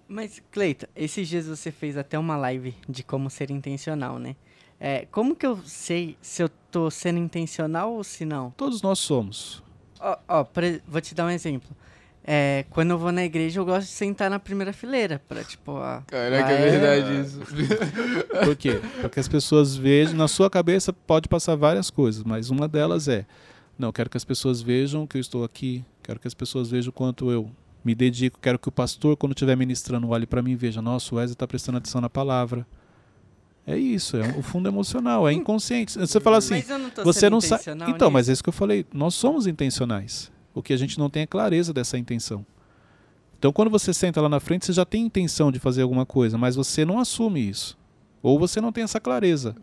[0.10, 4.36] Mas, Cleita, esses dias você fez até uma live de como ser intencional, né?
[4.80, 8.52] É, como que eu sei se eu tô sendo intencional ou se não?
[8.52, 9.63] Todos nós somos.
[9.99, 10.45] Ó, ó
[10.88, 11.69] vou te dar um exemplo.
[12.27, 15.21] É, quando eu vou na igreja, eu gosto de sentar na primeira fileira.
[15.27, 16.01] Pra, tipo, ó.
[16.08, 17.39] Caraca, é verdade isso.
[18.43, 18.81] Por quê?
[19.01, 20.15] Porque as pessoas vejam.
[20.15, 23.25] Na sua cabeça pode passar várias coisas, mas uma delas é:
[23.77, 25.86] não, quero que as pessoas vejam que eu estou aqui.
[26.01, 27.49] Quero que as pessoas vejam o quanto eu
[27.84, 28.39] me dedico.
[28.41, 31.34] Quero que o pastor, quando estiver ministrando, olhe para mim e veja: nossa, o Wesley
[31.34, 32.65] está prestando atenção na palavra.
[33.67, 35.97] É isso, é o fundo emocional, é inconsciente.
[35.97, 37.63] Você fala assim, não você não sabe.
[37.71, 38.12] Então, nisso.
[38.12, 38.86] mas é isso que eu falei.
[38.93, 40.32] Nós somos intencionais.
[40.54, 42.45] O que a gente não tem é clareza dessa intenção.
[43.38, 46.38] Então, quando você senta lá na frente, você já tem intenção de fazer alguma coisa,
[46.38, 47.78] mas você não assume isso.
[48.21, 49.56] Ou você não tem essa clareza.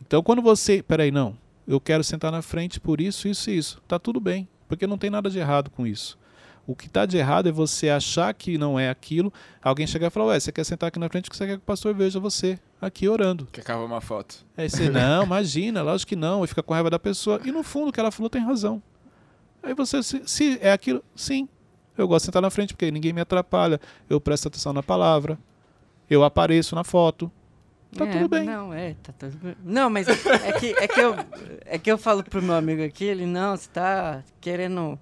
[0.00, 0.82] Então, quando você.
[0.82, 1.36] Peraí, não.
[1.66, 3.82] eu quero sentar na frente por isso, isso e isso.
[3.86, 6.18] Tá tudo bem, porque não tem nada de errado com isso.
[6.68, 10.10] O que está de errado é você achar que não é aquilo, alguém chegar e
[10.10, 12.20] falar, ué, você quer sentar aqui na frente porque você quer que o pastor veja
[12.20, 13.48] você aqui orando.
[13.50, 14.44] Quer cavar uma foto.
[14.54, 17.40] Aí você, não, imagina, lógico que não, e fica com raiva da pessoa.
[17.42, 18.82] E no fundo o que ela falou tem razão.
[19.62, 21.48] Aí você, se, se é aquilo, sim,
[21.96, 25.38] eu gosto de sentar na frente porque ninguém me atrapalha, eu presto atenção na palavra,
[26.10, 27.32] eu apareço na foto.
[27.96, 28.44] Tá É, tudo bem.
[28.44, 29.56] Não, é, tá tudo bem.
[29.64, 31.16] Não, mas é que, é, que eu,
[31.64, 34.98] é que eu falo pro meu amigo aqui, ele, não, você tá querendo,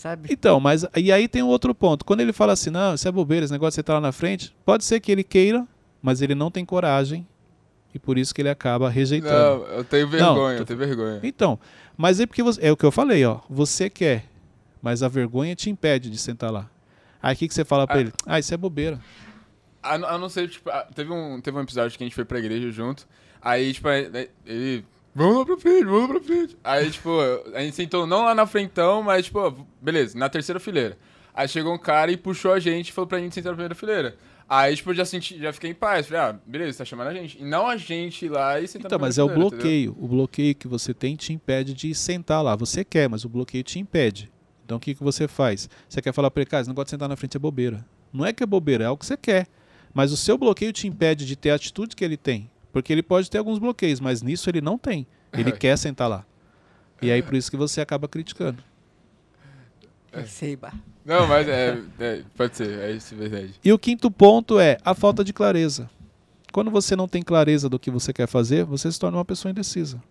[0.00, 0.28] sabe?
[0.32, 2.04] Então, mas e aí tem um outro ponto.
[2.04, 4.12] Quando ele fala assim, não, isso é bobeira, esse negócio de você estar lá na
[4.12, 5.66] frente, pode ser que ele queira,
[6.02, 7.26] mas ele não tem coragem
[7.94, 9.60] e por isso que ele acaba rejeitando.
[9.60, 11.20] Não, eu tenho vergonha, tô- eu tenho vergonha.
[11.22, 11.58] Então,
[11.96, 13.40] mas é porque você, é o que eu falei, ó.
[13.50, 14.24] Você quer,
[14.80, 16.68] mas a vergonha te impede de sentar lá.
[17.22, 18.00] Aí o que, que você fala pra Ah.
[18.00, 18.12] ele?
[18.26, 18.98] Ah, isso é bobeira.
[19.82, 22.38] A, a não ser, tipo, teve um, teve um episódio que a gente foi pra
[22.38, 23.06] igreja junto.
[23.42, 23.88] Aí, tipo,
[24.46, 24.84] ele.
[25.14, 26.56] Vamos lá pra frente, vamos lá pra frente.
[26.62, 27.10] Aí, tipo,
[27.54, 30.96] a gente sentou não lá na frentão, mas, tipo, beleza, na terceira fileira.
[31.34, 33.74] Aí chegou um cara e puxou a gente e falou pra gente sentar na primeira
[33.74, 34.16] fileira.
[34.48, 36.06] Aí, tipo, eu já, senti, já fiquei em paz.
[36.08, 37.40] Falei, ah, beleza, tá chamando a gente.
[37.40, 39.58] E não a gente ir lá e sentar Então, na mas é o fileira, entendeu?
[39.60, 39.96] bloqueio.
[39.98, 42.56] O bloqueio que você tem te impede de sentar lá.
[42.56, 44.30] Você quer, mas o bloqueio te impede.
[44.64, 45.68] Então o que, que você faz?
[45.88, 47.84] Você quer falar pra ele, cara, esse negócio de sentar na frente é bobeira.
[48.12, 49.46] Não é que é bobeira, é algo que você quer.
[49.94, 52.50] Mas o seu bloqueio te impede de ter a atitude que ele tem.
[52.72, 55.06] Porque ele pode ter alguns bloqueios, mas nisso ele não tem.
[55.32, 56.24] Ele quer sentar lá.
[57.02, 58.62] E aí por isso que você acaba criticando.
[60.12, 60.24] É.
[60.24, 60.74] Sei, bah.
[61.04, 63.54] Não, mas é, é, Pode ser, é isso, é verdade.
[63.64, 65.88] E o quinto ponto é a falta de clareza.
[66.52, 69.50] Quando você não tem clareza do que você quer fazer, você se torna uma pessoa
[69.50, 70.02] indecisa.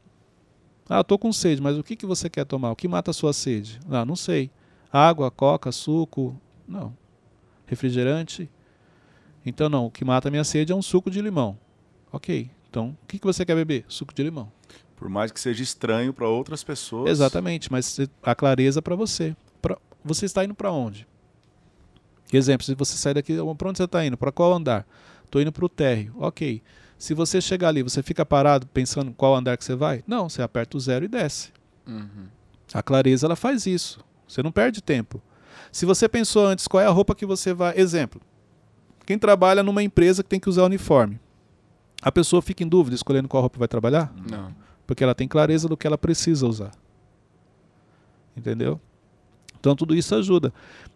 [0.89, 2.71] Ah, eu tô com sede, mas o que, que você quer tomar?
[2.71, 3.79] O que mata a sua sede?
[3.89, 4.49] Ah, não sei.
[4.91, 6.35] Água, coca, suco?
[6.67, 6.95] Não.
[7.67, 8.49] Refrigerante?
[9.45, 11.57] Então não, o que mata a minha sede é um suco de limão.
[12.11, 12.49] Ok.
[12.69, 13.85] Então, o que, que você quer beber?
[13.87, 14.51] Suco de limão.
[14.95, 17.09] Por mais que seja estranho para outras pessoas.
[17.09, 19.35] Exatamente, mas a clareza para você.
[19.61, 21.07] Pra- você está indo para onde?
[22.31, 24.17] Exemplo, se você sair daqui, para onde você está indo?
[24.17, 24.85] Para qual andar?
[25.25, 26.13] Estou indo para o térreo.
[26.19, 26.61] Ok.
[26.97, 30.03] Se você chegar ali, você fica parado pensando qual andar que você vai?
[30.05, 31.51] Não, você aperta o zero e desce.
[31.87, 32.27] Uhum.
[32.73, 34.03] A clareza ela faz isso.
[34.27, 35.21] Você não perde tempo.
[35.71, 37.73] Se você pensou antes qual é a roupa que você vai.
[37.79, 38.21] Exemplo.
[39.05, 41.19] Quem trabalha numa empresa que tem que usar uniforme.
[42.01, 44.13] A pessoa fica em dúvida escolhendo qual roupa vai trabalhar?
[44.29, 44.53] Não.
[44.87, 46.71] porque ela tem clareza do que ela precisa usar.
[48.35, 48.79] Entendeu?
[49.59, 50.51] Então tudo isso ajuda.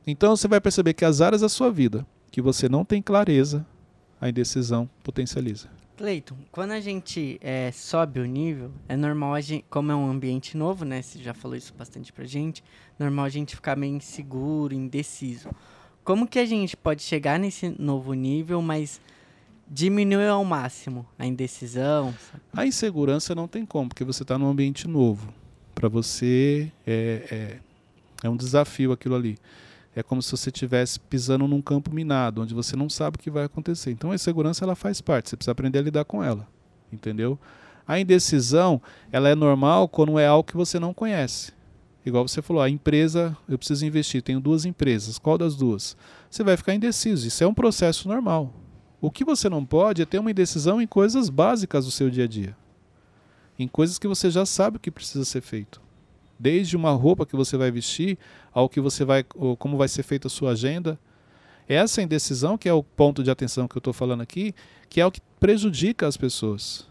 [0.07, 3.63] Então você vai perceber que as áreas da sua vida que você não tem clareza,
[4.19, 5.69] a indecisão potencializa.
[5.95, 10.09] Cleiton, quando a gente é, sobe o nível, é normal a gente, como é um
[10.09, 11.03] ambiente novo, né?
[11.03, 12.63] Você já falou isso bastante pra gente,
[12.97, 15.49] normal a gente ficar meio inseguro, indeciso.
[16.03, 18.99] Como que a gente pode chegar nesse novo nível, mas
[19.73, 22.13] diminuir ao máximo a indecisão?
[22.55, 25.33] A insegurança não tem como, porque você está num ambiente novo.
[25.73, 27.59] Para você é,
[28.21, 29.37] é, é um desafio aquilo ali.
[29.95, 33.31] É como se você estivesse pisando num campo minado, onde você não sabe o que
[33.31, 33.91] vai acontecer.
[33.91, 36.47] Então a insegurança ela faz parte, você precisa aprender a lidar com ela.
[36.91, 37.39] Entendeu?
[37.87, 38.79] A indecisão
[39.11, 41.51] ela é normal quando é algo que você não conhece.
[42.05, 45.95] Igual você falou, a empresa, eu preciso investir, tenho duas empresas, qual das duas?
[46.29, 48.53] Você vai ficar indeciso, isso é um processo normal.
[49.03, 52.23] O que você não pode é ter uma indecisão em coisas básicas do seu dia
[52.23, 52.55] a dia.
[53.59, 55.81] Em coisas que você já sabe o que precisa ser feito.
[56.39, 58.17] Desde uma roupa que você vai vestir,
[58.53, 59.25] ao que você vai,
[59.59, 60.97] como vai ser feita a sua agenda.
[61.67, 64.55] Essa indecisão, que é o ponto de atenção que eu estou falando aqui,
[64.87, 66.87] que é o que prejudica as pessoas.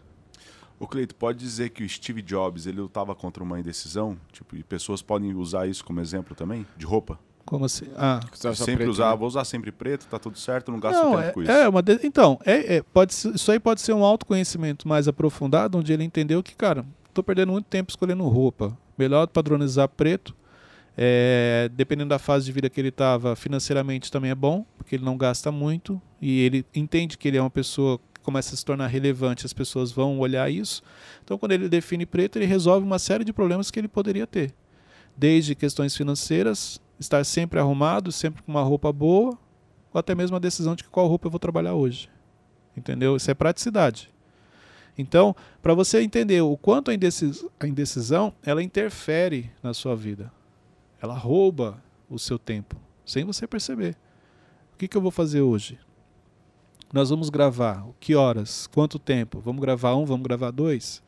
[0.79, 4.19] O Cleito, pode dizer que o Steve Jobs ele lutava contra uma indecisão?
[4.31, 6.63] Tipo, e pessoas podem usar isso como exemplo também?
[6.77, 7.17] De roupa?
[7.45, 7.85] Como assim?
[7.97, 8.19] Ah,
[8.55, 9.17] sempre preto, usar, né?
[9.17, 11.51] vou usar sempre preto, tá tudo certo, não gasto não, tempo é, com isso.
[11.51, 15.07] é uma de- então, é, é, pode ser- isso aí pode ser um autoconhecimento mais
[15.07, 18.77] aprofundado, onde ele entendeu que, cara, estou perdendo muito tempo escolhendo roupa.
[18.97, 20.33] Melhor padronizar preto.
[20.95, 25.03] É, dependendo da fase de vida que ele estava, financeiramente também é bom, porque ele
[25.03, 28.63] não gasta muito e ele entende que ele é uma pessoa que começa a se
[28.63, 30.83] tornar relevante, as pessoas vão olhar isso.
[31.23, 34.53] Então, quando ele define preto, ele resolve uma série de problemas que ele poderia ter.
[35.17, 39.37] Desde questões financeiras, estar sempre arrumado, sempre com uma roupa boa,
[39.93, 42.09] ou até mesmo a decisão de qual roupa eu vou trabalhar hoje.
[42.75, 43.15] Entendeu?
[43.15, 44.11] Isso é praticidade.
[44.97, 50.31] Então, para você entender o quanto a, indecis- a indecisão, ela interfere na sua vida.
[51.01, 52.75] Ela rouba o seu tempo,
[53.05, 53.95] sem você perceber.
[54.73, 55.79] O que, que eu vou fazer hoje?
[56.91, 57.85] Nós vamos gravar.
[57.99, 58.67] Que horas?
[58.67, 59.39] Quanto tempo?
[59.39, 60.05] Vamos gravar um?
[60.05, 61.01] Vamos gravar dois?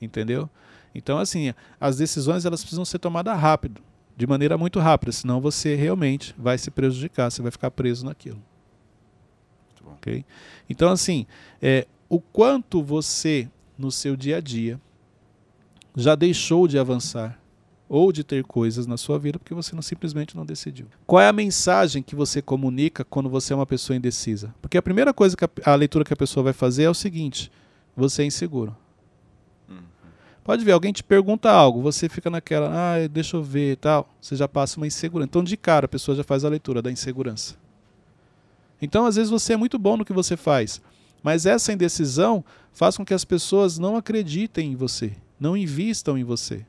[0.00, 0.48] Entendeu?
[0.94, 3.80] Então, assim, as decisões elas precisam ser tomadas rápido,
[4.16, 8.40] de maneira muito rápida, senão você realmente vai se prejudicar, você vai ficar preso naquilo.
[9.68, 9.92] Muito bom.
[9.92, 10.24] Ok?
[10.68, 11.26] Então, assim,
[11.60, 14.80] é, o quanto você, no seu dia a dia,
[15.96, 17.40] já deixou de avançar
[17.88, 20.86] ou de ter coisas na sua vida porque você não simplesmente não decidiu.
[21.06, 24.54] Qual é a mensagem que você comunica quando você é uma pessoa indecisa?
[24.62, 26.94] Porque a primeira coisa que a, a leitura que a pessoa vai fazer é o
[26.94, 27.50] seguinte:
[27.96, 28.76] você é inseguro.
[30.50, 34.12] Pode ver, alguém te pergunta algo, você fica naquela, ah, deixa eu ver e tal,
[34.20, 35.28] você já passa uma insegurança.
[35.28, 37.54] Então, de cara, a pessoa já faz a leitura da insegurança.
[38.82, 40.82] Então, às vezes, você é muito bom no que você faz,
[41.22, 46.24] mas essa indecisão faz com que as pessoas não acreditem em você, não invistam em
[46.24, 46.66] você.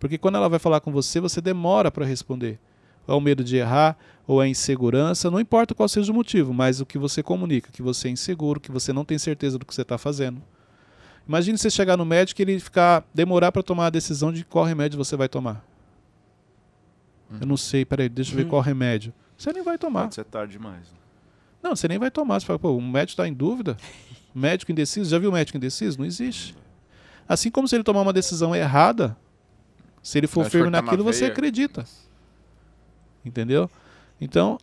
[0.00, 2.58] Porque quando ela vai falar com você, você demora para responder.
[3.06, 6.52] Ou é o medo de errar, ou é insegurança, não importa qual seja o motivo,
[6.52, 9.64] mas o que você comunica, que você é inseguro, que você não tem certeza do
[9.64, 10.42] que você está fazendo.
[11.28, 14.64] Imagine você chegar no médico e ele ficar demorar para tomar a decisão de qual
[14.64, 15.64] remédio você vai tomar.
[17.40, 18.48] Eu não sei, peraí, deixa eu ver Hum.
[18.48, 19.12] qual remédio.
[19.38, 20.02] Você nem vai tomar.
[20.02, 20.80] Pode ser tarde demais.
[20.80, 20.98] né?
[21.62, 22.40] Não, você nem vai tomar.
[22.40, 23.76] Você fala, pô, o médico está em dúvida?
[24.34, 25.10] Médico indeciso?
[25.10, 25.98] Já viu médico indeciso?
[25.98, 26.54] Não existe.
[27.28, 29.16] Assim como se ele tomar uma decisão errada,
[30.02, 31.32] se ele for firme naquilo, você veia.
[31.32, 31.84] acredita.
[33.24, 33.68] Entendeu?
[34.20, 34.56] Então,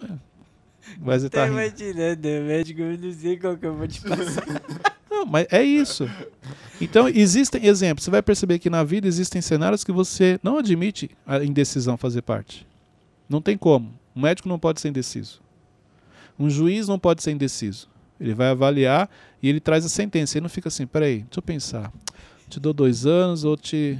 [0.99, 1.59] mas tá Tô rindo.
[1.61, 4.43] imaginando, médico, eu não sei qual que eu vou te passar.
[5.09, 6.09] Não, mas é isso.
[6.79, 8.03] Então, existem exemplos.
[8.03, 12.21] Você vai perceber que na vida existem cenários que você não admite a indecisão fazer
[12.21, 12.67] parte.
[13.27, 13.93] Não tem como.
[14.15, 15.41] Um médico não pode ser indeciso.
[16.37, 17.89] Um juiz não pode ser indeciso.
[18.19, 19.09] Ele vai avaliar
[19.41, 20.37] e ele traz a sentença.
[20.37, 21.91] Ele não fica assim, peraí, deixa eu pensar.
[22.49, 23.99] Te dou dois anos ou te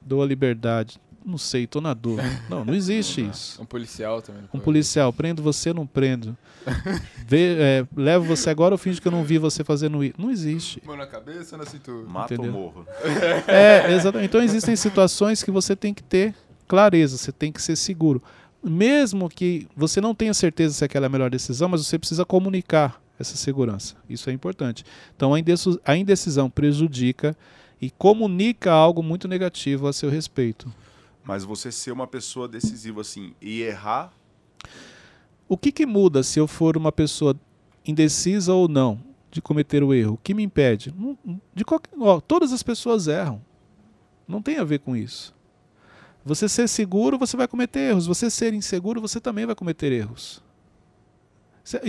[0.00, 0.98] dou a liberdade?
[1.24, 2.28] Não sei, tô na dúvida.
[2.48, 3.60] Não, não existe isso.
[3.60, 4.42] Um policial também.
[4.42, 6.36] não Um policial, prendo você, não prendo.
[7.26, 10.14] Vê, é, levo você agora ou finge que eu não vi você fazendo isso.
[10.18, 10.82] Não existe.
[10.86, 12.08] Mão na cabeça ou na cintura?
[12.08, 12.54] Mata Entendeu?
[12.54, 12.86] ou morro.
[13.46, 14.28] É, exatamente.
[14.28, 16.34] Então existem situações que você tem que ter
[16.66, 18.22] clareza, você tem que ser seguro.
[18.62, 22.24] Mesmo que você não tenha certeza se aquela é a melhor decisão, mas você precisa
[22.24, 23.94] comunicar essa segurança.
[24.08, 24.84] Isso é importante.
[25.16, 27.36] Então a indecisão prejudica
[27.80, 30.72] e comunica algo muito negativo a seu respeito.
[31.28, 34.14] Mas você ser uma pessoa decisiva assim e errar,
[35.46, 37.38] O que, que muda se eu for uma pessoa
[37.86, 38.98] indecisa ou não
[39.30, 40.14] de cometer o erro?
[40.14, 40.94] O que me impede?
[41.54, 43.42] De qualquer, ó, todas as pessoas erram.
[44.26, 45.34] Não tem a ver com isso.
[46.24, 48.06] Você ser seguro, você vai cometer erros.
[48.06, 50.42] Você ser inseguro, você também vai cometer erros.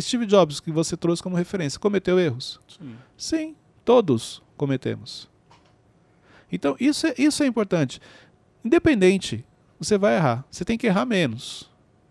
[0.02, 2.60] Steve Jobs, que você trouxe como referência, cometeu erros?
[2.68, 2.96] sim.
[3.18, 5.30] Sim, todos cometemos.
[6.52, 8.02] Então, isso é, isso é importante.
[8.64, 9.46] Independente,
[9.80, 10.46] você vai errar.
[10.50, 11.70] Você tem que errar menos.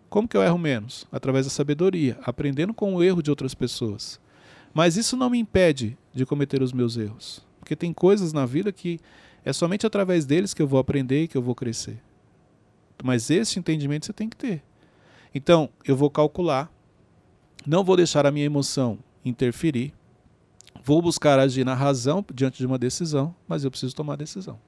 [0.09, 1.07] Como que eu erro menos?
[1.11, 4.19] Através da sabedoria, aprendendo com o erro de outras pessoas.
[4.73, 7.45] Mas isso não me impede de cometer os meus erros.
[7.59, 8.99] Porque tem coisas na vida que
[9.45, 12.01] é somente através deles que eu vou aprender e que eu vou crescer.
[13.03, 14.63] Mas esse entendimento você tem que ter.
[15.33, 16.71] Então, eu vou calcular,
[17.65, 19.93] não vou deixar a minha emoção interferir,
[20.83, 24.59] Vou buscar agir na razão diante de uma decisão, mas eu preciso tomar a decisão.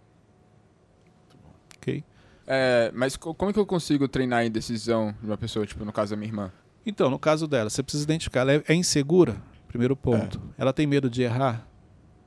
[1.82, 2.04] Ok?
[2.48, 5.91] É, mas co- como que eu consigo treinar a indecisão de uma pessoa, tipo, no
[5.91, 6.52] caso da minha irmã?
[6.86, 8.41] Então, no caso dela, você precisa identificar.
[8.41, 9.36] Ela é, é insegura?
[9.67, 10.41] Primeiro ponto.
[10.58, 11.65] Ela tem medo de errar?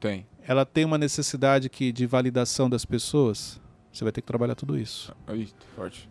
[0.01, 0.27] Tem.
[0.47, 3.61] Ela tem uma necessidade que, de validação das pessoas?
[3.93, 5.15] Você vai ter que trabalhar tudo isso.
[5.33, 6.09] Ih, forte.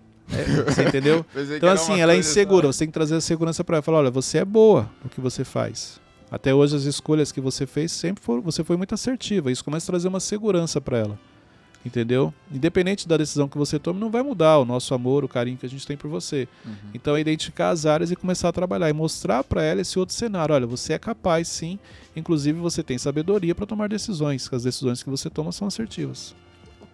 [0.66, 1.26] Você entendeu?
[1.56, 2.68] Então, assim, ela é insegura.
[2.68, 3.82] Você tem que trazer a segurança para ela.
[3.84, 6.00] Falar, olha, você é boa no que você faz.
[6.32, 8.42] Até hoje, as escolhas que você fez sempre foram.
[8.42, 9.52] Você foi muito assertiva.
[9.52, 11.20] Isso começa a trazer uma segurança para ela.
[11.86, 12.34] Entendeu?
[12.52, 15.66] Independente da decisão que você tome, não vai mudar o nosso amor, o carinho que
[15.66, 16.48] a gente tem por você.
[16.66, 16.74] Uhum.
[16.94, 20.16] Então, é identificar as áreas e começar a trabalhar e mostrar para ela esse outro
[20.16, 20.56] cenário.
[20.56, 21.78] Olha, você é capaz, sim.
[22.16, 24.48] Inclusive, você tem sabedoria para tomar decisões.
[24.48, 26.34] Que as decisões que você toma são assertivas.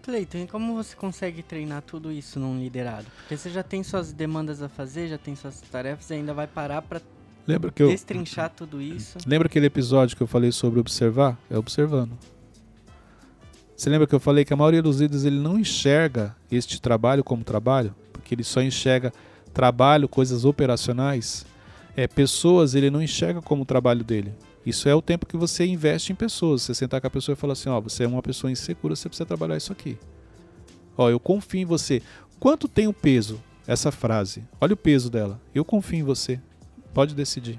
[0.02, 3.06] Cleiton, e como você consegue treinar tudo isso num liderado?
[3.20, 6.48] Porque você já tem suas demandas a fazer, já tem suas tarefas e ainda vai
[6.48, 7.00] parar pra
[7.46, 9.18] Lembra que eu destrinchar tudo isso.
[9.26, 11.38] Lembra aquele episódio que eu falei sobre observar?
[11.50, 12.12] É observando.
[13.80, 17.24] Você lembra que eu falei que a maioria dos líderes ele não enxerga este trabalho
[17.24, 19.14] como trabalho, porque ele só enxerga
[19.54, 21.46] trabalho, coisas operacionais.
[21.96, 24.34] É, pessoas ele não enxerga como o trabalho dele.
[24.66, 26.64] Isso é o tempo que você investe em pessoas.
[26.64, 29.08] Você sentar com a pessoa e falar assim, ó, você é uma pessoa insegura, você
[29.08, 29.98] precisa trabalhar isso aqui.
[30.98, 32.02] Ó, eu confio em você.
[32.38, 34.44] Quanto tem o peso essa frase?
[34.60, 35.40] Olha o peso dela.
[35.56, 36.38] Eu confio em você.
[36.94, 37.58] Pode decidir.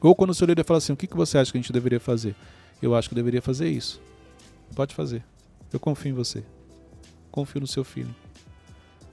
[0.00, 1.70] Ou quando o seu líder fala assim, o que, que você acha que a gente
[1.70, 2.34] deveria fazer?
[2.80, 4.00] Eu acho que deveria fazer isso.
[4.74, 5.22] Pode fazer.
[5.72, 6.42] Eu confio em você.
[7.30, 8.14] Confio no seu filho.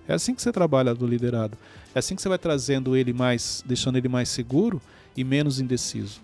[0.08, 1.58] É assim que você trabalha do liderado.
[1.94, 4.82] É assim que você vai trazendo ele mais, deixando ele mais seguro
[5.16, 6.20] e menos indeciso.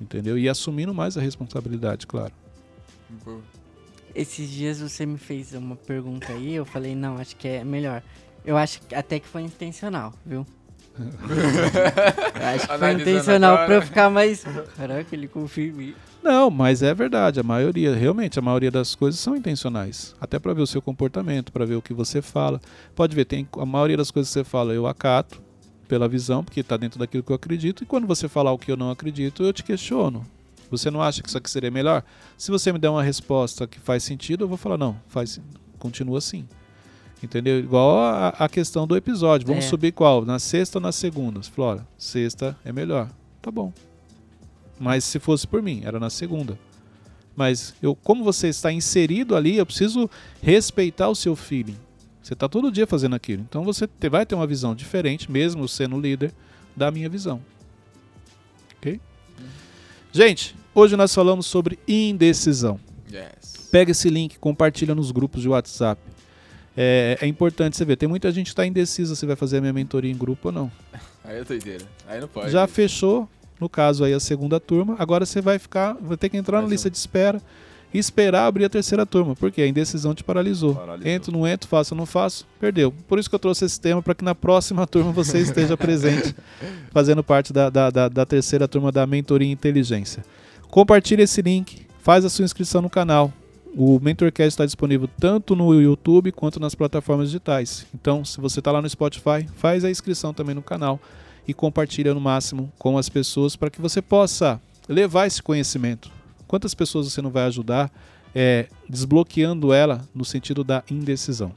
[0.00, 0.38] Entendeu?
[0.38, 2.32] E assumindo mais a responsabilidade, claro.
[3.24, 3.40] Boa.
[4.14, 8.02] Esses dias você me fez uma pergunta aí, eu falei, não, acho que é melhor.
[8.44, 10.46] Eu acho que até que foi intencional, viu?
[10.98, 13.66] Acho que foi Analisando intencional agora.
[13.66, 14.44] pra eu ficar mais.
[14.76, 15.94] Caraca, ele confia em mim.
[16.22, 17.40] Não, mas é verdade.
[17.40, 20.14] A maioria, realmente, a maioria das coisas são intencionais.
[20.20, 22.60] Até para ver o seu comportamento, para ver o que você fala.
[22.94, 25.40] Pode ver, tem a maioria das coisas que você fala eu acato
[25.88, 27.82] pela visão, porque está dentro daquilo que eu acredito.
[27.82, 30.24] E quando você falar o que eu não acredito, eu te questiono.
[30.70, 32.04] Você não acha que isso aqui seria melhor?
[32.38, 35.40] Se você me der uma resposta que faz sentido, eu vou falar não, faz,
[35.78, 36.46] continua assim.
[37.22, 37.58] Entendeu?
[37.58, 39.46] Igual a, a questão do episódio.
[39.46, 39.68] Vamos É.
[39.68, 40.24] subir qual?
[40.24, 41.40] Na sexta ou na segunda?
[41.58, 43.10] Olha, sexta é melhor.
[43.42, 43.72] Tá bom.
[44.80, 46.58] Mas se fosse por mim, era na segunda.
[47.36, 50.08] Mas eu, como você está inserido ali, eu preciso
[50.42, 51.76] respeitar o seu feeling.
[52.22, 53.42] Você está todo dia fazendo aquilo.
[53.46, 56.32] Então você vai ter uma visão diferente, mesmo sendo líder,
[56.74, 57.42] da minha visão.
[58.78, 58.98] Ok?
[60.12, 62.80] Gente, hoje nós falamos sobre indecisão.
[63.12, 63.68] Yes.
[63.70, 66.00] Pega esse link, compartilha nos grupos de WhatsApp.
[66.74, 67.96] É, é importante você ver.
[67.96, 70.52] Tem muita gente que está indecisa se vai fazer a minha mentoria em grupo ou
[70.52, 70.72] não.
[71.22, 71.84] Aí é doideira.
[72.08, 72.50] Aí não pode.
[72.50, 73.28] Já fechou,
[73.60, 74.96] no caso aí, a segunda turma.
[74.98, 76.90] Agora você vai ficar, vai ter que entrar na Mais lista um.
[76.90, 77.42] de espera
[77.92, 79.34] e esperar abrir a terceira turma.
[79.36, 80.74] Porque a indecisão te paralisou.
[80.76, 81.10] Paralisou.
[81.12, 82.92] Entro, não entro, faço, não faço, perdeu.
[83.08, 86.34] Por isso que eu trouxe esse tema para que na próxima turma você esteja presente,
[86.92, 90.24] fazendo parte da, da, da- da terceira turma da Mentoria Inteligência.
[90.70, 93.32] Compartilhe esse link, faz a sua inscrição no canal.
[93.76, 97.86] O Mentorcast está disponível tanto no YouTube quanto nas plataformas digitais.
[97.94, 100.98] Então, se você está lá no Spotify, faz a inscrição também no canal
[101.46, 106.10] e compartilha no máximo com as pessoas para que você possa levar esse conhecimento.
[106.46, 107.90] Quantas pessoas você não vai ajudar
[108.34, 111.52] é, desbloqueando ela no sentido da indecisão?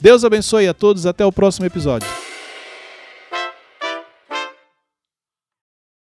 [0.00, 2.25] Deus abençoe a todos, até o próximo episódio.